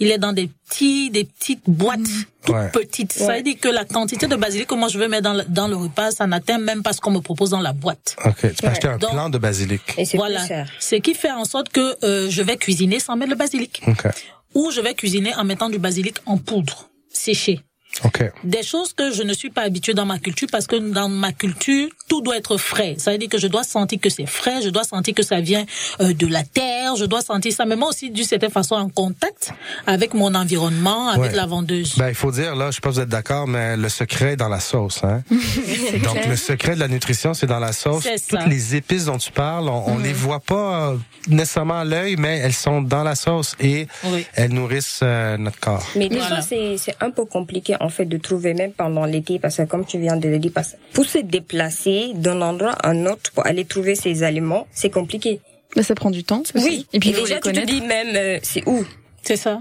[0.00, 2.00] Il est dans des petits, des petites boîtes,
[2.44, 2.70] toutes Ouais.
[2.70, 3.12] petites.
[3.12, 5.44] Ça veut dire que la quantité de basilic que moi je veux mettre dans le,
[5.48, 8.16] dans le repas, ça n'atteint même pas ce qu'on me propose dans la boîte.
[8.24, 8.34] OK.
[8.40, 9.82] Tu peux acheter un Donc- plant de basilic.
[9.98, 10.40] Et c'est Voilà.
[10.80, 13.82] Ce qui fait en sorte que euh, je vais cuisiner sans mettre le basilic.
[13.86, 14.06] OK.
[14.54, 17.60] Ou je vais cuisiner en mettant du basilic en poudre, séché.
[18.04, 18.24] OK.
[18.44, 21.32] Des choses que je ne suis pas habituée dans ma culture parce que dans ma
[21.32, 22.94] culture, tout doit être frais.
[22.98, 25.40] Ça veut dire que je dois sentir que c'est frais, je dois sentir que ça
[25.40, 25.64] vient
[26.00, 27.64] euh, de la terre, je dois sentir ça.
[27.64, 29.52] Mais moi aussi, d'une certaine façon, en contact
[29.86, 31.36] avec mon environnement, avec Ouais.
[31.36, 31.96] la vendeuse.
[31.98, 34.32] Ben, il faut dire, là, je sais pas si vous êtes d'accord, mais le secret
[34.32, 35.22] est dans la sauce, hein.
[35.30, 38.06] Donc, le secret de la nutrition, c'est dans la sauce.
[38.28, 40.96] Toutes les épices dont tu parles, on, on les voit pas euh,
[41.28, 44.26] nécessairement à l'œil, mais elles sont dans la sauce et Oui.
[44.34, 45.86] elles nourrissent euh, notre corps.
[45.96, 46.40] Mais des Voilà.
[46.42, 49.98] c'est un peu compliqué en fait de trouver même pendant l'été parce que comme tu
[49.98, 53.44] viens de le dire, parce que pour se déplacer d'un endroit à un autre pour
[53.46, 55.40] aller trouver ces aliments, c'est compliqué.
[55.76, 56.40] Bah, ça prend du temps.
[56.42, 56.52] aussi.
[56.64, 56.86] Oui.
[56.92, 58.84] Et puis déjà tu te dis même euh, c'est où?
[59.22, 59.60] C'est ça.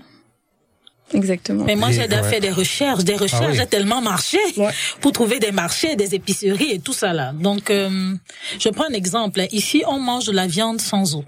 [1.14, 1.66] Exactement.
[1.66, 2.30] Mais moi, j'ai déjà ouais.
[2.30, 3.58] fait des recherches, des recherches, Ah oui.
[3.58, 4.70] j'ai tellement marché Ouais.
[5.02, 7.34] pour trouver des marchés, des épiceries et tout ça là.
[7.34, 8.14] Donc, euh,
[8.60, 9.42] je prends un exemple.
[9.52, 11.26] Ici, on mange de la viande sans eau,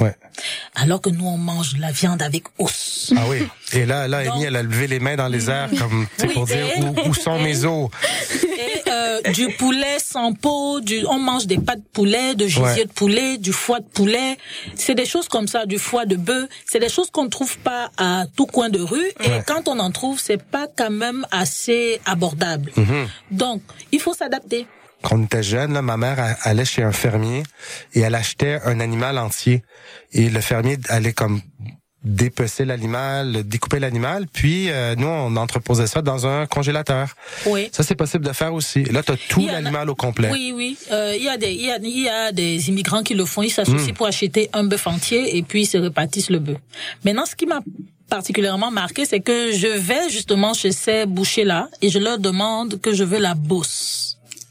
[0.00, 0.14] Ouais.
[0.74, 3.12] alors que nous, on mange la viande avec os.
[3.16, 3.46] Ah oui.
[3.72, 6.26] Et là, là, Amy, elle a levé les mains dans les airs comme, tu sais,
[6.28, 7.90] Oui, pour dire et- où, où sont mes os.
[8.42, 12.84] Et euh, du poulet sans peau, du, on mange des pâtes de poulet, de Ouais.
[12.84, 14.36] de poulet, du foie de poulet.
[14.74, 16.48] C'est des choses comme ça, du foie de bœuf.
[16.66, 19.06] C'est des choses qu'on ne trouve pas à tout coin de rue.
[19.22, 19.42] Et Ouais.
[19.46, 22.72] quand on en trouve, c'est pas quand même assez abordable.
[22.76, 23.06] Mhm.
[23.30, 24.66] Donc, il faut s'adapter.
[25.04, 27.42] Quand on était jeune, là, ma mère elle- allait chez un fermier
[27.92, 29.62] et elle achetait un animal entier.
[30.12, 31.40] Et le fermier allait comme
[32.02, 37.14] dépecer l'animal, découper l'animal, puis euh, nous, on entreposait ça dans un congélateur.
[37.46, 37.70] Oui.
[37.72, 38.84] Ça, c'est possible de faire aussi.
[38.84, 40.28] Là, tu as tout l'animal au complet.
[40.30, 40.76] Oui, oui.
[40.92, 43.24] Euh, il y a des, il y a, il y a des immigrants qui le
[43.24, 43.40] font.
[43.42, 46.58] Ils s'associent pour acheter un bœuf entier et puis ils se répartissent le bœuf.
[47.06, 47.60] Maintenant, ce qui m'a
[48.10, 52.92] particulièrement marqué, c'est que je vais justement chez ces bouchers-là et je leur demande que
[52.92, 54.03] je veux la bosse.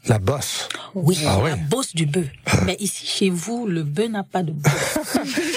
[0.06, 0.68] La bosse.
[0.94, 2.26] Oui, Ah la bosse du bœuf.
[2.66, 4.72] Mais ici, chez vous, le bœuf n'a pas de bosse.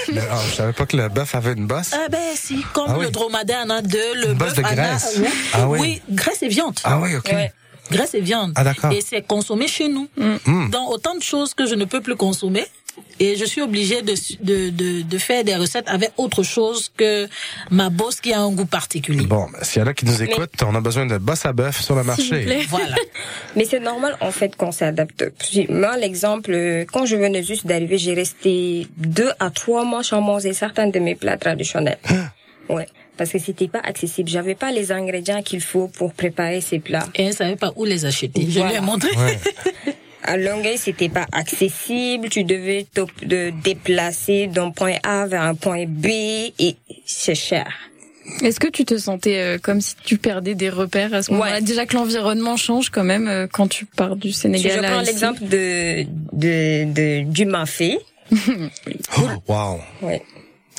[0.08, 1.92] Le- ah, je savais pas que le bœuf avait une bosse.
[1.94, 3.06] ah ben si, comme Ah oui.
[3.06, 4.74] le dromadaire en a deux, le bœuf de en a...
[4.74, 5.16] graisse.
[5.20, 5.80] Oui, Ah oui.
[5.82, 6.80] oui, graisse et viande.
[6.86, 7.30] Ah oui, OK.
[7.34, 7.52] Ouais.
[7.92, 8.54] graisse et viande.
[8.56, 8.92] Ah, d'accord.
[8.94, 10.08] Et c'est consommé chez nous.
[10.16, 10.70] Mm.
[10.70, 12.66] Dans autant de choses que je ne peux plus consommer.
[13.20, 17.28] Et je suis obligée de, de, de, de faire des recettes avec autre chose que
[17.72, 19.26] ma bosse qui a un goût particulier.
[19.26, 21.52] Bon, ben, s'il y en a qui nous écoutent, on a besoin de bosse à
[21.54, 22.46] bœuf sur le marché.
[22.70, 22.96] Voilà.
[23.56, 25.26] Mais c'est normal en fait qu'on s'adapte.
[25.70, 30.22] Moi, l'exemple, euh, quand je venais juste d'arriver, j'ai resté deux à trois mois sans
[30.22, 31.98] manger certains de mes plats traditionnels.
[32.70, 32.86] ouais,
[33.18, 34.30] parce que c'était pas accessible.
[34.30, 37.08] J'avais pas les ingrédients qu'il faut pour préparer ces plats.
[37.16, 38.46] Et elle savait pas où les acheter.
[38.48, 39.10] Je lui ai montré.
[39.18, 39.40] Ouais.
[40.24, 42.30] À Longueuil, c'était pas accessible.
[42.30, 46.08] Tu devais te de déplacer d'un point A vers un point B
[46.60, 46.76] et
[47.06, 47.68] c'est cher.
[48.44, 51.54] Est-ce que tu te sentais euh, comme si tu perdais des repères à ce moment-là?
[51.56, 51.62] Ouais.
[51.62, 55.02] Déjà que l'environnement change quand même euh, quand tu pars du Sénégal je à prends
[55.02, 55.12] ici.
[55.12, 56.04] l'exemple de,
[56.34, 57.98] de, de, du mafé.
[59.18, 59.80] Oh, wow.
[60.02, 60.22] Ouais.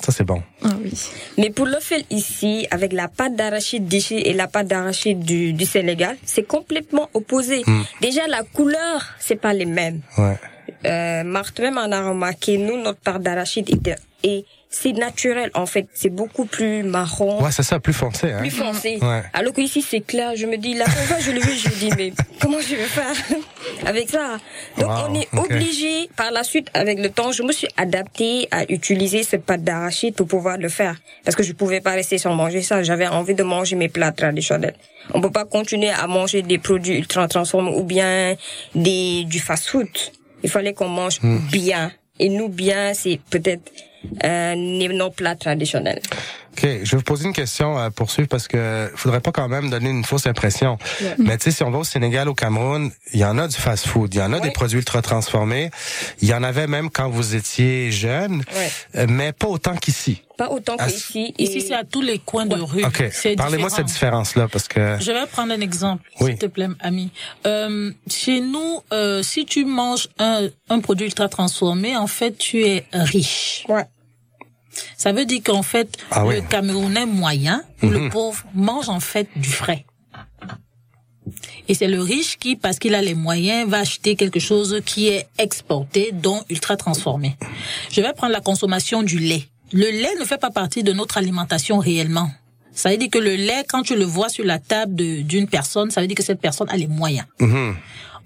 [0.03, 0.41] Ça, c'est bon.
[0.63, 0.91] Ah oui.
[1.37, 5.53] Mais pour le faire ici, avec la pâte d'arachide d'ici et la pâte d'arachide du,
[5.53, 7.63] du Sénégal, c'est complètement opposé.
[8.01, 10.01] Déjà, la couleur, c'est pas les mêmes.
[10.17, 10.37] Ouais.
[10.85, 15.65] Euh, Marthe, même en a remarqué, nous, notre pâte d'arachide est, et c'est naturel, en
[15.65, 15.87] fait.
[15.93, 17.43] C'est beaucoup plus marron.
[17.43, 18.39] Ouais, c'est ça, plus foncé, hein.
[18.39, 18.99] plus foncé.
[19.01, 19.23] Ouais.
[19.33, 21.69] Alors que ici c'est clair, je me dis la première fois je l'ai vu, je
[21.69, 23.15] me dis mais comment je vais faire
[23.85, 24.37] avec ça?
[24.77, 28.47] Donc Wow, on est obligé par la suite avec le temps, je me suis adaptée
[28.51, 32.17] à utiliser cette pâte d'arachide pour pouvoir le faire parce que je pouvais pas rester
[32.19, 34.75] sans manger ça, j'avais envie de manger mes plats traditionnels.
[35.15, 38.35] On peut pas continuer à manger des produits ultra transformés ou bien
[38.75, 39.87] des du fast-food.
[40.43, 41.37] Il fallait qu'on mange Hmm.
[41.51, 43.71] bien et nous bien c'est peut-être
[44.23, 46.01] euh, nos plats traditionnels.
[46.61, 49.69] OK, je vais vous poser une question à poursuivre parce que faudrait pas quand même
[49.69, 50.77] donner une fausse impression.
[51.17, 53.55] Mais tu sais, si on va au Sénégal, au Cameroun, il y en a du
[53.55, 55.71] fast-food, il y en a des produits ultra transformés.
[56.21, 58.71] Il y en avait même quand vous étiez jeune, Ouais.
[58.97, 60.21] euh, mais pas autant qu'ici.
[60.37, 61.33] Pas autant qu'ici.
[61.37, 62.83] Ici, et- c'est à tous les coins de rue.
[62.83, 63.03] OK,
[63.37, 63.69] parlez-moi différent.
[63.69, 64.97] cette différence-là parce que...
[64.99, 66.31] Je vais prendre un exemple, Oui.
[66.31, 67.11] s'il te plaît, ami.
[67.45, 72.63] Euh, chez nous, euh, si tu manges un, un produit ultra transformé, en fait, tu
[72.65, 73.65] es riche.
[73.67, 73.83] Ouais.
[74.97, 76.35] Ça veut dire qu'en fait, Ah oui.
[76.35, 77.93] le Camerounais moyen ou Mhm.
[77.93, 79.85] le pauvre mange en fait du frais.
[81.67, 85.07] Et c'est le riche qui, parce qu'il a les moyens, va acheter quelque chose qui
[85.09, 87.35] est exporté, donc ultra transformé.
[87.91, 89.43] Je vais prendre la consommation du lait.
[89.71, 92.31] Le lait ne fait pas partie de notre alimentation réellement.
[92.71, 95.91] Ça veut dire que le lait, quand tu le vois sur la table d'une personne,
[95.91, 97.27] ça veut dire que cette personne a les moyens.
[97.39, 97.75] Mhm.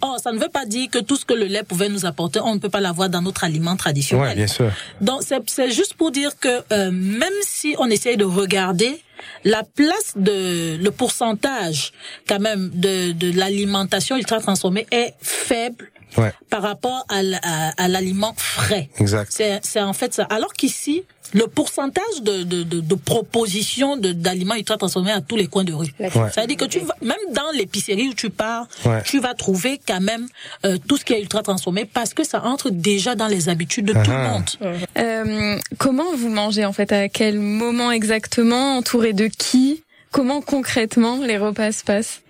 [0.04, 2.42] Or, ça ne veut pas dire que tout ce que le lait pouvait nous apporter,
[2.42, 4.28] on ne peut pas l'avoir dans notre aliment traditionnel.
[4.28, 4.70] Ouais, bien sûr.
[5.00, 9.02] Donc c'est juste pour dire que euh, même si on essaye de regarder,
[9.46, 11.94] la place de le pourcentage
[12.28, 16.34] quand même de de l'alimentation ultra transformée est faible Ouais.
[16.50, 18.90] par rapport à, l- à, à l'aliment frais.
[19.00, 19.32] Exact.
[19.32, 20.24] C'est c'est en fait ça.
[20.30, 21.04] Alors qu'ici,
[21.34, 25.64] le pourcentage de, de, de, de propositions de- d'aliments ultra transformés à tous les coins
[25.64, 25.92] de rue.
[26.00, 26.10] Ouais.
[26.32, 29.02] Ça veut dire que tu vas, même dans l'épicerie où tu pars, Ouais.
[29.04, 30.28] tu vas trouver quand même
[30.66, 33.86] euh, tout ce qui est ultra transformé parce que ça entre déjà dans les habitudes
[33.86, 34.28] de tout le Ah.
[34.30, 34.50] monde.
[34.98, 36.92] Euh, comment vous mangez en fait?
[36.92, 38.78] À quel moment exactement?
[38.78, 39.84] Entouré de qui?
[40.12, 42.22] Comment concrètement les repas se passent?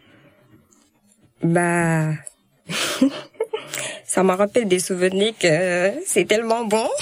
[1.43, 2.11] Bah,
[4.13, 6.87] ça me rappelle des souvenirs que c'est tellement bon.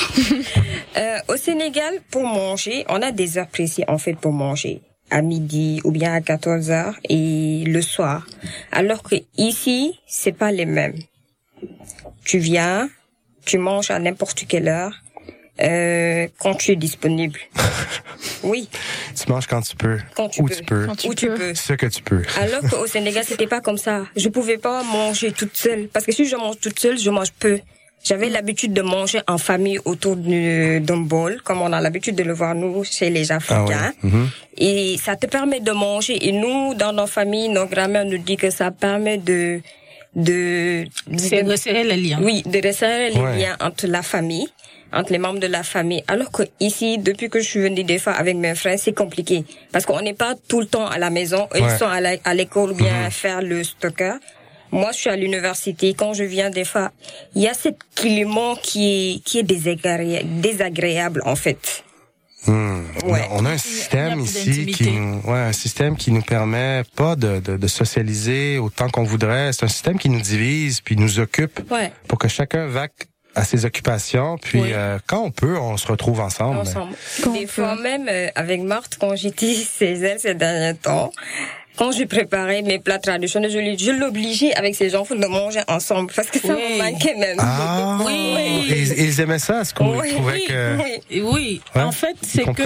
[0.98, 4.82] Euh, au Sénégal, pour manger, on a des heures précises en fait pour manger.
[5.10, 8.28] À midi ou bien à 14 heures et le soir.
[8.74, 11.00] Alors que ici, c'est pas les mêmes.
[12.26, 12.90] Tu viens,
[13.46, 14.92] tu manges à n'importe quelle heure,
[15.62, 17.40] euh, quand tu es disponible.
[18.44, 18.68] Oui,
[19.16, 19.98] Tu manges quand tu peux.
[20.16, 20.56] quand tu Où peux.
[20.56, 20.86] tu peux.
[20.88, 21.36] Quand tu Où tu peux.
[21.36, 21.56] peux.
[21.56, 22.22] Ce que tu peux.
[22.40, 24.06] Alors qu'au Sénégal, c'était pas comme ça.
[24.16, 25.88] Je pouvais pas manger toute seule.
[25.88, 27.60] Parce que si je mange toute seule, je mange peu.
[28.04, 32.24] J'avais l'habitude de manger en famille autour du- d'un bol, comme on a l'habitude de
[32.24, 33.94] le voir nous chez les Ah Africains.
[34.04, 34.10] ouais.
[34.10, 34.30] Mhm.
[34.58, 36.28] Et ça te permet de manger.
[36.28, 39.62] Et nous, dans nos familles, nos grands-mères nous disent que ça permet de,
[40.16, 40.86] de,
[41.18, 42.20] C'est de- resserrer les liens.
[42.24, 43.38] oui, de resserrer les Ouais.
[43.38, 44.48] liens entre la famille,
[44.94, 46.04] entre les membres de la famille.
[46.08, 49.44] Alors que ici, depuis que je suis venue des fois avec mes frères, c'est compliqué.
[49.72, 51.48] Parce qu'on n'est pas tout le temps à la maison.
[51.54, 51.62] Ouais.
[51.62, 53.12] Ils sont à l'école ou bien Mhm.
[53.12, 54.14] faire le stocker.
[54.74, 55.94] Moi, je suis à l'université.
[55.94, 56.92] Quand je viens des fois,
[57.36, 61.84] il y a cette climat qui est, qui est désagré- désagréable, en fait.
[62.48, 62.82] Hmm.
[63.06, 63.22] Ouais.
[63.32, 67.16] On a un système a ici qui, nous- ouais, un système qui nous permet pas
[67.16, 69.54] de, de, de socialiser autant qu'on voudrait.
[69.54, 71.92] C'est un système qui nous divise puis nous occupe Ouais.
[72.08, 74.38] pour que chacun vaque à ses occupations.
[74.38, 74.72] Puis Oui.
[74.74, 76.58] euh, quand on peut, on se retrouve ensemble.
[76.60, 76.94] ensemble.
[77.34, 77.84] Des fois peut.
[77.84, 81.12] même euh, avec Marthe, quand j'étais chez elle ces derniers temps,
[81.78, 86.30] quand je préparais mes plats traditionnels, je, l'obligeais avec ses enfants de manger ensemble parce
[86.30, 86.78] que ça Oui.
[86.78, 87.38] me manquait même.
[87.40, 88.66] Ah, Oui.
[88.70, 90.78] Ils, ils aimaient ça, ce qu'on Oui, trouvait oui, que.
[91.12, 91.22] oui.
[91.22, 92.64] Oui, Ouais, en fait, c'est que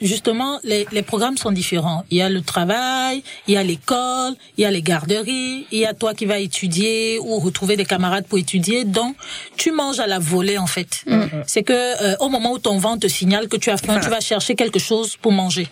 [0.00, 2.04] justement les, les programmes sont différents.
[2.10, 5.78] Il y a le travail, il y a l'école, il y a les garderies, il
[5.78, 8.84] y a toi qui vas étudier ou retrouver des camarades pour étudier.
[8.84, 9.16] Donc,
[9.56, 11.04] tu manges à la volée en fait.
[11.46, 14.08] C'est que euh, au moment où ton ventre te signale que tu as faim, tu
[14.08, 15.68] vas chercher quelque chose pour manger.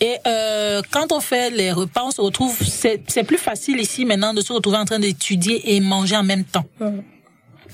[0.00, 2.54] Et euh, quand on fait les repas, on se retrouve.
[2.62, 6.22] C'est c'est plus facile ici maintenant de se retrouver en train d'étudier et manger en
[6.22, 6.66] même temps.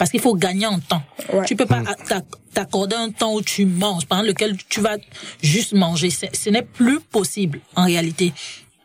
[0.03, 1.01] Parce qu'il faut gagner en temps.
[1.33, 1.45] Ouais.
[1.47, 4.97] Tu peux pas t'ac- t'accorder un temps où tu manges, pendant lequel tu vas
[5.41, 6.11] juste manger.
[6.11, 8.33] Ce n'est plus possible en réalité.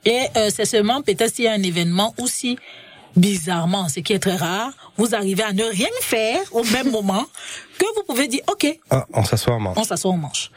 [0.05, 2.55] Et euh, c'est seulement peut-être s'il y a un événement aussi
[3.15, 7.25] bizarrement, ce qui est très rare, vous arrivez à ne rien faire au même moment
[7.77, 9.77] que vous pouvez dire OK, Ah, on s'assoit, on mange.
[9.77, 10.51] on s'assoit, on mange.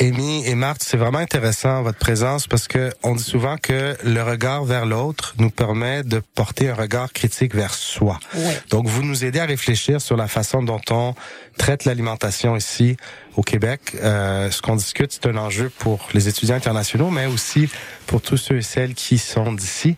[0.00, 4.22] Amy et Marthe, c'est vraiment intéressant votre présence parce que on dit souvent que le
[4.22, 8.18] regard vers l'autre nous permet de porter un regard critique vers soi.
[8.34, 8.58] Ouais.
[8.70, 11.14] Donc vous nous aidez à réfléchir sur la façon dont on
[11.58, 12.96] traite l'alimentation ici
[13.36, 13.80] au Québec.
[14.02, 17.68] Euh, ce qu'on discute, c'est un enjeu pour les étudiants internationaux, mais aussi
[18.06, 19.96] pour tous ceux et celles qui sont d'ici.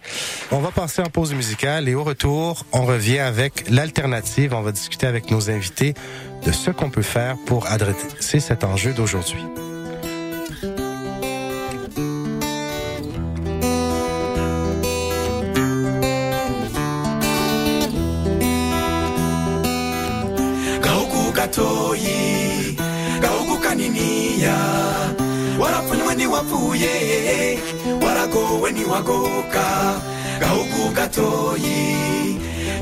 [0.51, 4.55] On va passer en pause musicale et au retour, on revient avec l'alternative.
[4.55, 5.95] On va discuter avec nos invités
[6.45, 9.45] de ce qu'on peut faire pour adresser cet enjeu d'aujourd'hui.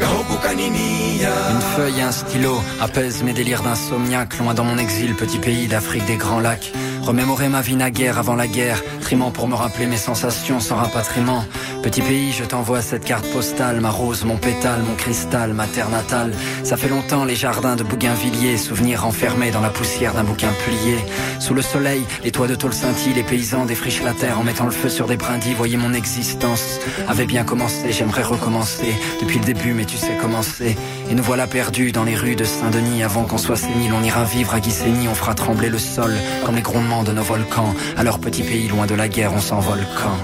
[0.03, 5.69] Une feuille et un stylo apaisent mes délires d'insomniaque, loin dans mon exil, petit pays
[5.69, 6.73] d'Afrique des grands lacs.
[7.11, 11.45] Remémorer ma vie naguère avant la guerre, trimant pour me rappeler mes sensations sans rapatriement.
[11.83, 15.89] Petit pays, je t'envoie cette carte postale, ma rose, mon pétale, mon cristal, ma terre
[15.89, 16.33] natale.
[16.63, 20.99] Ça fait longtemps les jardins de Bougainvilliers, souvenirs enfermés dans la poussière d'un bouquin plié.
[21.41, 24.67] Sous le soleil, les toits de tôle scintillent, les paysans défrichent la terre en mettant
[24.67, 25.55] le feu sur des brindilles.
[25.55, 30.43] Voyez mon existence avait bien commencé, j'aimerais recommencer depuis le début, mais tu sais comment
[30.43, 30.77] c'est.
[31.11, 33.03] Et nous voilà perdus dans les rues de Saint-Denis.
[33.03, 36.55] Avant qu'on soit sénile, on ira vivre à Guissény, on fera trembler le sol comme
[36.55, 37.75] les grondements de nos volcans.
[37.97, 40.19] À leur petit pays, loin de la guerre, on s'envole quand?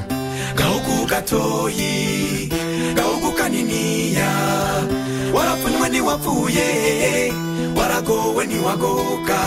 [0.56, 2.48] Gauku katoyi
[2.94, 4.30] gauku kaniniya.
[5.34, 7.32] Warapfunywe niwapfuye
[7.76, 9.42] waragowe niwagoka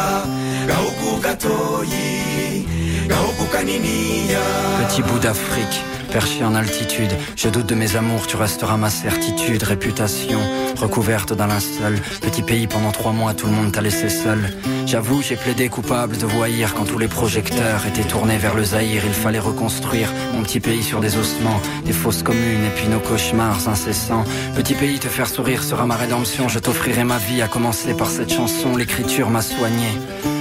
[0.68, 2.66] gauku katoyi
[3.08, 4.40] gauku kaniniya.
[4.88, 5.82] Petit bout d'Afrique,
[6.12, 7.12] perché en altitude.
[7.36, 10.40] Je doute de mes amours, tu resteras ma certitude, réputation
[10.80, 12.00] recouverte d'un linceul.
[12.22, 14.40] Petit pays pendant trois mois, tout le monde t'a laissé seul.
[14.86, 19.04] J'avoue, j'ai plaidé coupable de voyir quand tous les projecteurs étaient tournés vers le Zaïre.
[19.06, 23.00] Il fallait reconstruire mon petit pays sur des ossements, des fausses communes et puis nos
[23.00, 24.24] cauchemars incessants.
[24.56, 26.48] Petit pays, te faire sourire sera ma rédemption.
[26.48, 28.76] Je t'offrirai ma vie, à commencer par cette chanson.
[28.76, 29.88] L'écriture m'a soigné.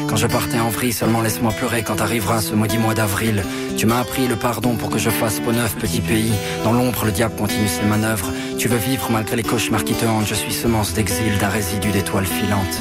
[0.09, 3.45] Quand je partais en vrille, seulement laisse-moi pleurer quand arrivera ce maudit mois d'avril.
[3.77, 6.33] Tu m'as appris le pardon pour que je fasse peau neuf, petit pays.
[6.65, 8.33] Dans l'ombre, le diable continue ses manœuvres.
[8.59, 10.27] Tu veux vivre malgré les cauchemars qui te hantent.
[10.27, 12.81] Je suis semence d'exil d'un résidu d'étoiles filantes.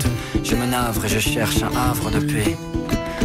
[0.43, 2.57] Je me navre et je cherche un havre de paix.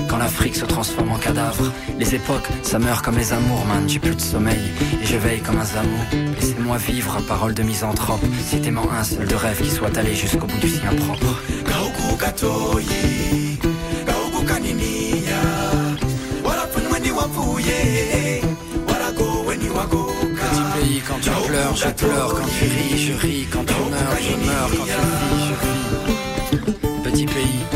[0.08, 3.88] Quand l'Afrique se transforme en cadavre, les époques, ça meurt comme les amours, man.
[3.88, 4.70] J'ai plus de sommeil
[5.02, 6.04] et je veille comme un zamou.
[6.38, 8.24] Laissez-moi vivre, parole de misanthrope.
[8.48, 11.42] Citez-moi un seul de rêve qui soit allé jusqu'au bout du sien propre.
[21.08, 22.34] Quand tu pleures, je pleure.
[22.34, 23.46] Quand tu ris, je ris.
[23.50, 24.70] Quand tu meurs, je meurs.
[24.70, 25.55] Quand tu vis, je vis.
[27.16, 27.75] 请注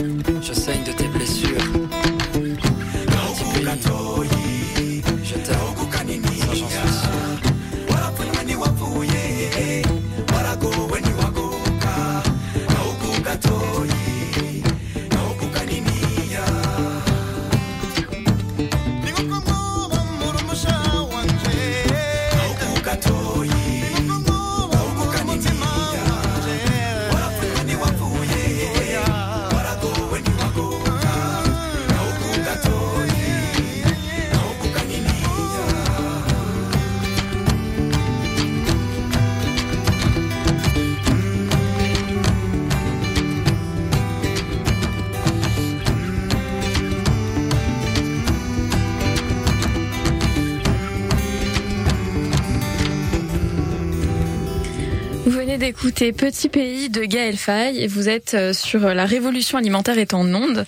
[55.61, 60.15] d'écouter Petit pays de Gaël Faye et vous êtes euh, sur la révolution alimentaire est
[60.15, 60.65] en onde.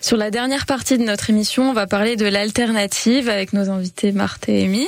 [0.00, 4.12] Sur la dernière partie de notre émission, on va parler de l'alternative avec nos invités
[4.12, 4.86] Marthe et Amy.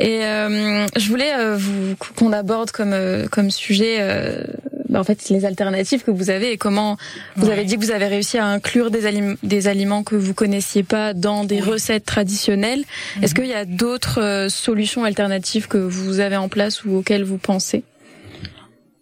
[0.00, 4.42] Et euh, je voulais euh, vous qu'on aborde comme euh, comme sujet euh,
[4.88, 6.96] bah, en fait les alternatives que vous avez et comment
[7.36, 10.34] vous avez dit que vous avez réussi à inclure des, alim- des aliments que vous
[10.34, 12.82] connaissiez pas dans des recettes traditionnelles.
[13.22, 17.24] Est-ce qu'il y a d'autres euh, solutions alternatives que vous avez en place ou auxquelles
[17.24, 17.84] vous pensez?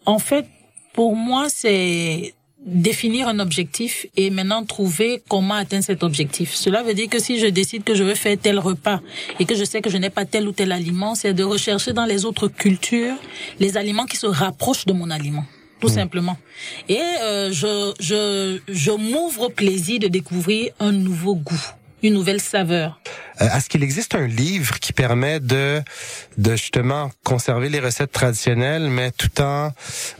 [0.06, 0.46] En fait,
[0.92, 2.34] pour moi, c'est
[2.64, 6.54] définir un objectif et maintenant trouver comment atteindre cet objectif.
[6.54, 9.00] Cela veut dire que si je décide que je veux faire tel repas
[9.38, 11.92] et que je sais que je n'ai pas tel ou tel aliment, c'est de rechercher
[11.92, 13.16] dans les autres cultures
[13.58, 15.44] les aliments qui se rapprochent de mon aliment.
[15.80, 16.36] Tout simplement.
[16.90, 21.64] Et euh, je, je, je m'ouvre au plaisir de découvrir un nouveau goût,
[22.02, 23.00] une nouvelle saveur.
[23.40, 25.80] Euh, Est-ce qu'il existe un livre qui permet de,
[26.38, 29.70] de justement conserver les recettes traditionnelles, mais tout en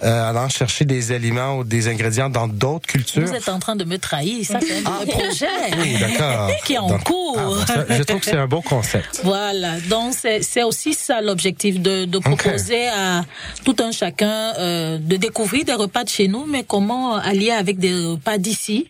[0.03, 3.26] euh, allant chercher des aliments ou des ingrédients dans d'autres cultures?
[3.26, 4.47] Vous êtes en train de me trahir.
[4.47, 5.47] Ça, c'est un projet
[5.78, 6.51] Oui, d'accord.
[6.64, 7.37] qui est en Donc, cours.
[7.39, 9.20] ah, bon, ça, je trouve que c'est un beau concept.
[9.24, 13.24] Voilà, donc c'est c'est aussi ça l'objectif de, de proposer à
[13.64, 17.78] tout un chacun euh, de découvrir des repas de chez nous, mais comment allier avec
[17.78, 18.89] des repas d'ici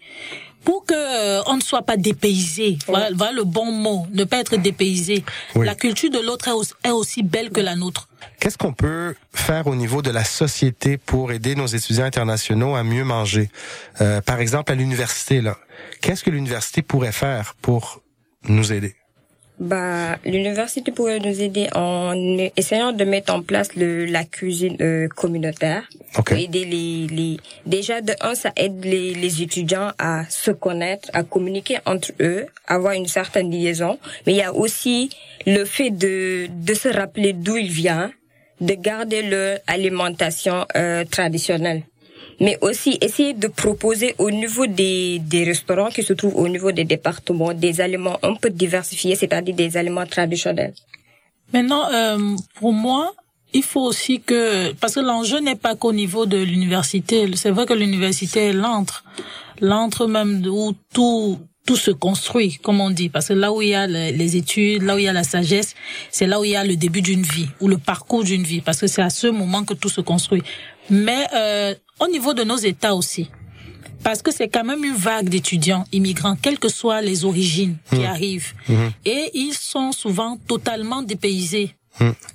[0.64, 2.78] pour que euh, on ne soit pas dépaysé.
[2.86, 5.24] Voilà, voilà le bon mot, ne pas être dépaysé.
[5.54, 5.66] Oui.
[5.66, 8.08] La culture de l'autre est, aussi- est aussi belle que la nôtre.
[8.38, 12.82] Qu'est-ce qu'on peut faire au niveau de la société pour aider nos étudiants internationaux à
[12.84, 13.50] mieux manger?
[14.00, 15.56] Euh, par exemple, à l'université, là.
[16.00, 18.02] Qu'est-ce que l'université pourrait faire pour
[18.44, 18.94] nous aider?
[19.60, 22.14] Bah, l'université pourrait nous aider en
[22.56, 25.86] essayant de mettre en place le, la cuisine euh, communautaire.
[26.18, 26.28] Ok.
[26.30, 27.36] Pour aider les, les,
[27.66, 32.46] déjà de un, ça aide les, les étudiants à se connaître, à communiquer entre eux,
[32.66, 33.98] avoir une certaine liaison.
[34.26, 35.10] Mais il y a aussi
[35.46, 38.10] le fait de, de se rappeler d'où il vient,
[38.62, 41.82] de garder leur alimentation euh, traditionnelle
[42.40, 46.72] mais aussi essayer de proposer au niveau des, des restaurants qui se trouvent au niveau
[46.72, 50.74] des départements des aliments un peu diversifiés, c'est-à-dire des aliments traditionnels.
[51.52, 53.12] Maintenant, euh, pour moi,
[53.52, 57.28] il faut aussi que parce que l'enjeu n'est pas qu'au niveau de l'université.
[57.34, 59.04] C'est vrai que l'université est l'antre,
[59.60, 63.68] l'antre même où tout tout se construit, comme on dit, parce que là où il
[63.68, 65.74] y a le- les études, là où il y a la sagesse,
[66.10, 68.60] c'est là où il y a le début d'une vie ou le parcours d'une vie,
[68.62, 70.42] parce que c'est à ce moment que tout se construit.
[70.90, 73.30] Mais euh, au niveau de nos États aussi,
[74.02, 78.04] parce que c'est quand même une vague d'étudiants immigrants, quelles que soient les origines qui
[78.04, 78.54] arrivent,
[79.04, 81.74] et ils sont souvent totalement dépaysés.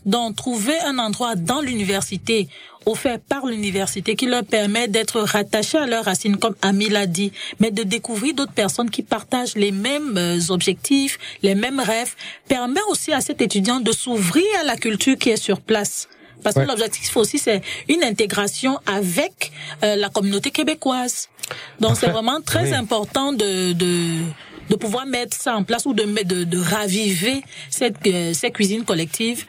[0.06, 2.48] Donc, trouver un endroit dans l'université,
[2.86, 7.32] offert par l'université, qui leur permet d'être rattachés à leurs racines, comme Ami l'a dit,
[7.60, 12.14] mais de découvrir d'autres personnes qui partagent les mêmes euh, objectifs, les mêmes rêves,
[12.48, 16.08] permet aussi à cet étudiant de s'ouvrir à la culture qui est sur place.
[16.44, 16.64] Parce Ouais.
[16.64, 19.52] que l'objectif aussi, c'est une intégration avec
[19.84, 21.30] euh, la communauté québécoise.
[21.80, 22.74] Donc, c'est vraiment très Oui.
[22.74, 24.20] important de, de,
[24.70, 28.84] de pouvoir mettre ça en place ou de, de, de raviver cette, euh, ces cuisines
[28.84, 29.46] collectives.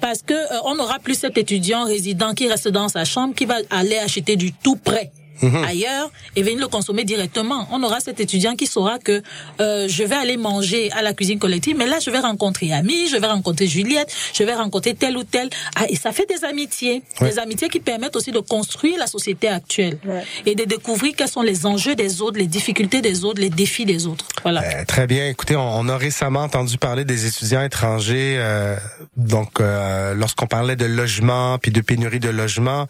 [0.00, 3.46] Parce que euh, on n'aura plus cet étudiant résident qui reste dans sa chambre, qui
[3.46, 5.12] va aller acheter du tout prêt
[5.42, 7.66] ailleurs et venir le consommer directement.
[7.72, 9.22] On aura cet étudiant qui saura que
[9.60, 13.08] euh, je vais aller manger à la cuisine collective, mais là je vais rencontrer Ami,
[13.08, 15.48] je vais rencontrer Juliette, je vais rencontrer tel ou tel.
[15.76, 17.30] Ah, et ça fait des amitiés, Ouais.
[17.30, 19.98] des amitiés qui permettent aussi de construire la société actuelle
[20.46, 23.84] et de découvrir quels sont les enjeux des autres, les difficultés des autres, les défis
[23.84, 24.26] des autres.
[24.42, 24.62] Voilà.
[24.62, 25.28] Euh, très bien.
[25.28, 28.36] Écoutez, on, on a récemment entendu parler des étudiants étrangers.
[28.38, 28.76] euh,
[29.16, 32.86] donc, euh, lorsqu'on parlait de logement puis de pénurie de logement,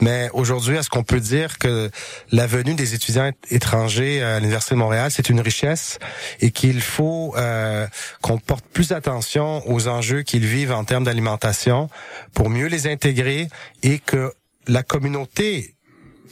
[0.00, 1.81] mais aujourd'hui, est-ce qu'on peut dire que
[2.30, 5.98] la venue des étudiants étrangers à l'université de Montréal, c'est une richesse
[6.40, 7.86] et qu'il faut euh,
[8.20, 11.88] qu'on porte plus attention aux enjeux qu'ils vivent en termes d'alimentation
[12.34, 13.48] pour mieux les intégrer
[13.82, 14.32] et que
[14.66, 15.74] la communauté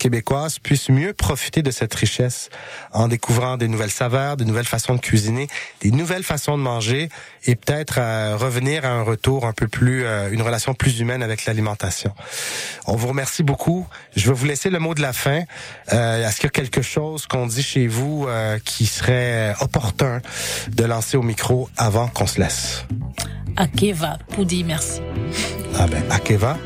[0.00, 2.48] québécoise puisse mieux profiter de cette richesse
[2.92, 5.46] en découvrant des nouvelles saveurs, des nouvelles façons de cuisiner,
[5.82, 7.10] des nouvelles façons de manger
[7.44, 11.22] et peut-être euh, revenir à un retour un peu plus, euh, une relation plus humaine
[11.22, 12.12] avec l'alimentation.
[12.86, 13.86] On vous remercie beaucoup.
[14.16, 15.42] Je vais vous laisser le mot de la fin.
[15.92, 18.26] Euh, Est-ce qu'il y a quelque chose qu'on dit chez vous
[18.64, 20.22] qui serait opportun
[20.68, 22.84] de lancer au micro avant qu'on se laisse?
[23.56, 25.00] À Keva pour dire merci.
[25.78, 26.56] Ah ben, Akeva.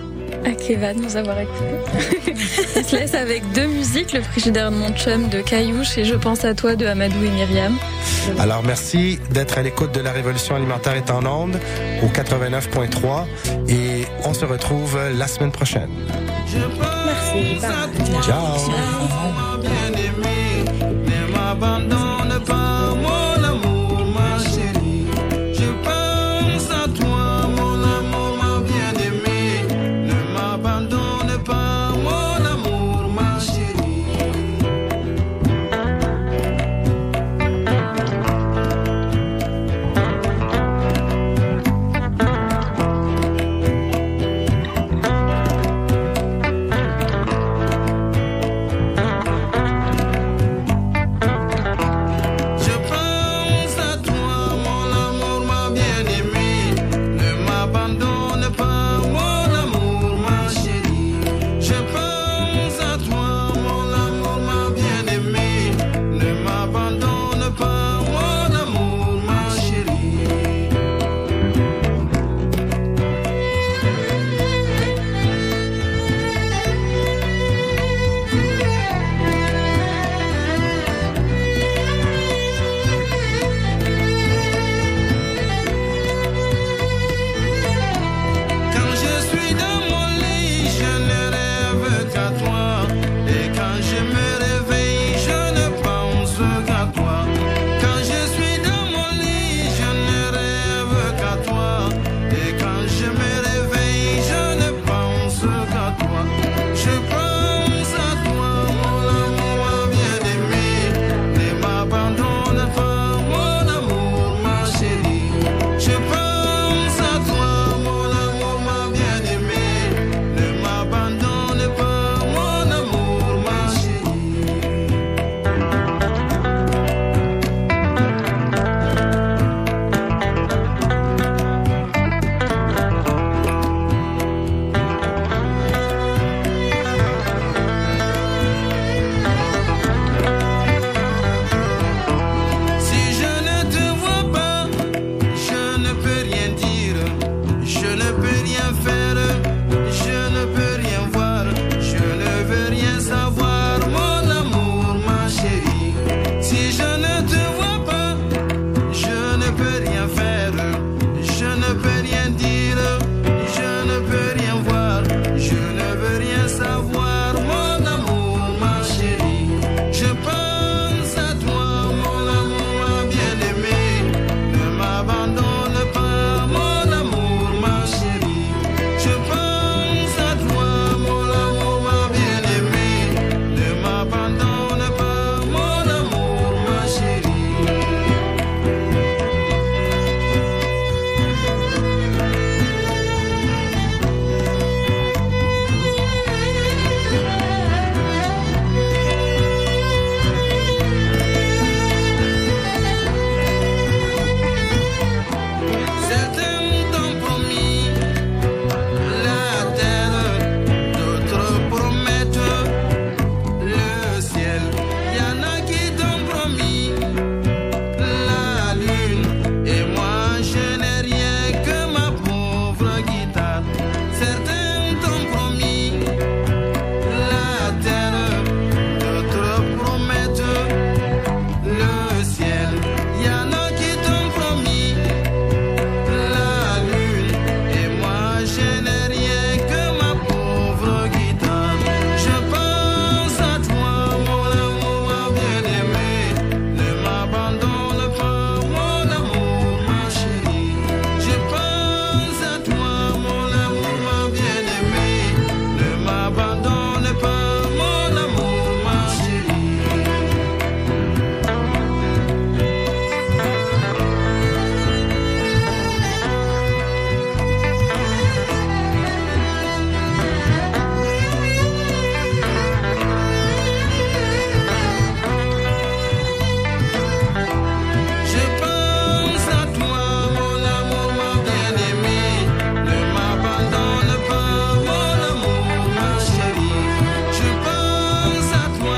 [0.44, 2.34] À Keva de nous avoir écoutés.
[2.76, 6.14] On se laisse avec deux musiques, le frigidaire de mon chum de Caillouche et Je
[6.14, 7.76] pense à toi de Amadou et Myriam.
[8.38, 11.58] Alors merci d'être à l'écoute de la Révolution alimentaire est en onde
[12.02, 13.26] au 89.3
[13.68, 15.90] et on se retrouve la semaine prochaine.
[16.52, 17.60] Merci.
[17.60, 18.22] Bye.
[18.22, 18.54] Ciao.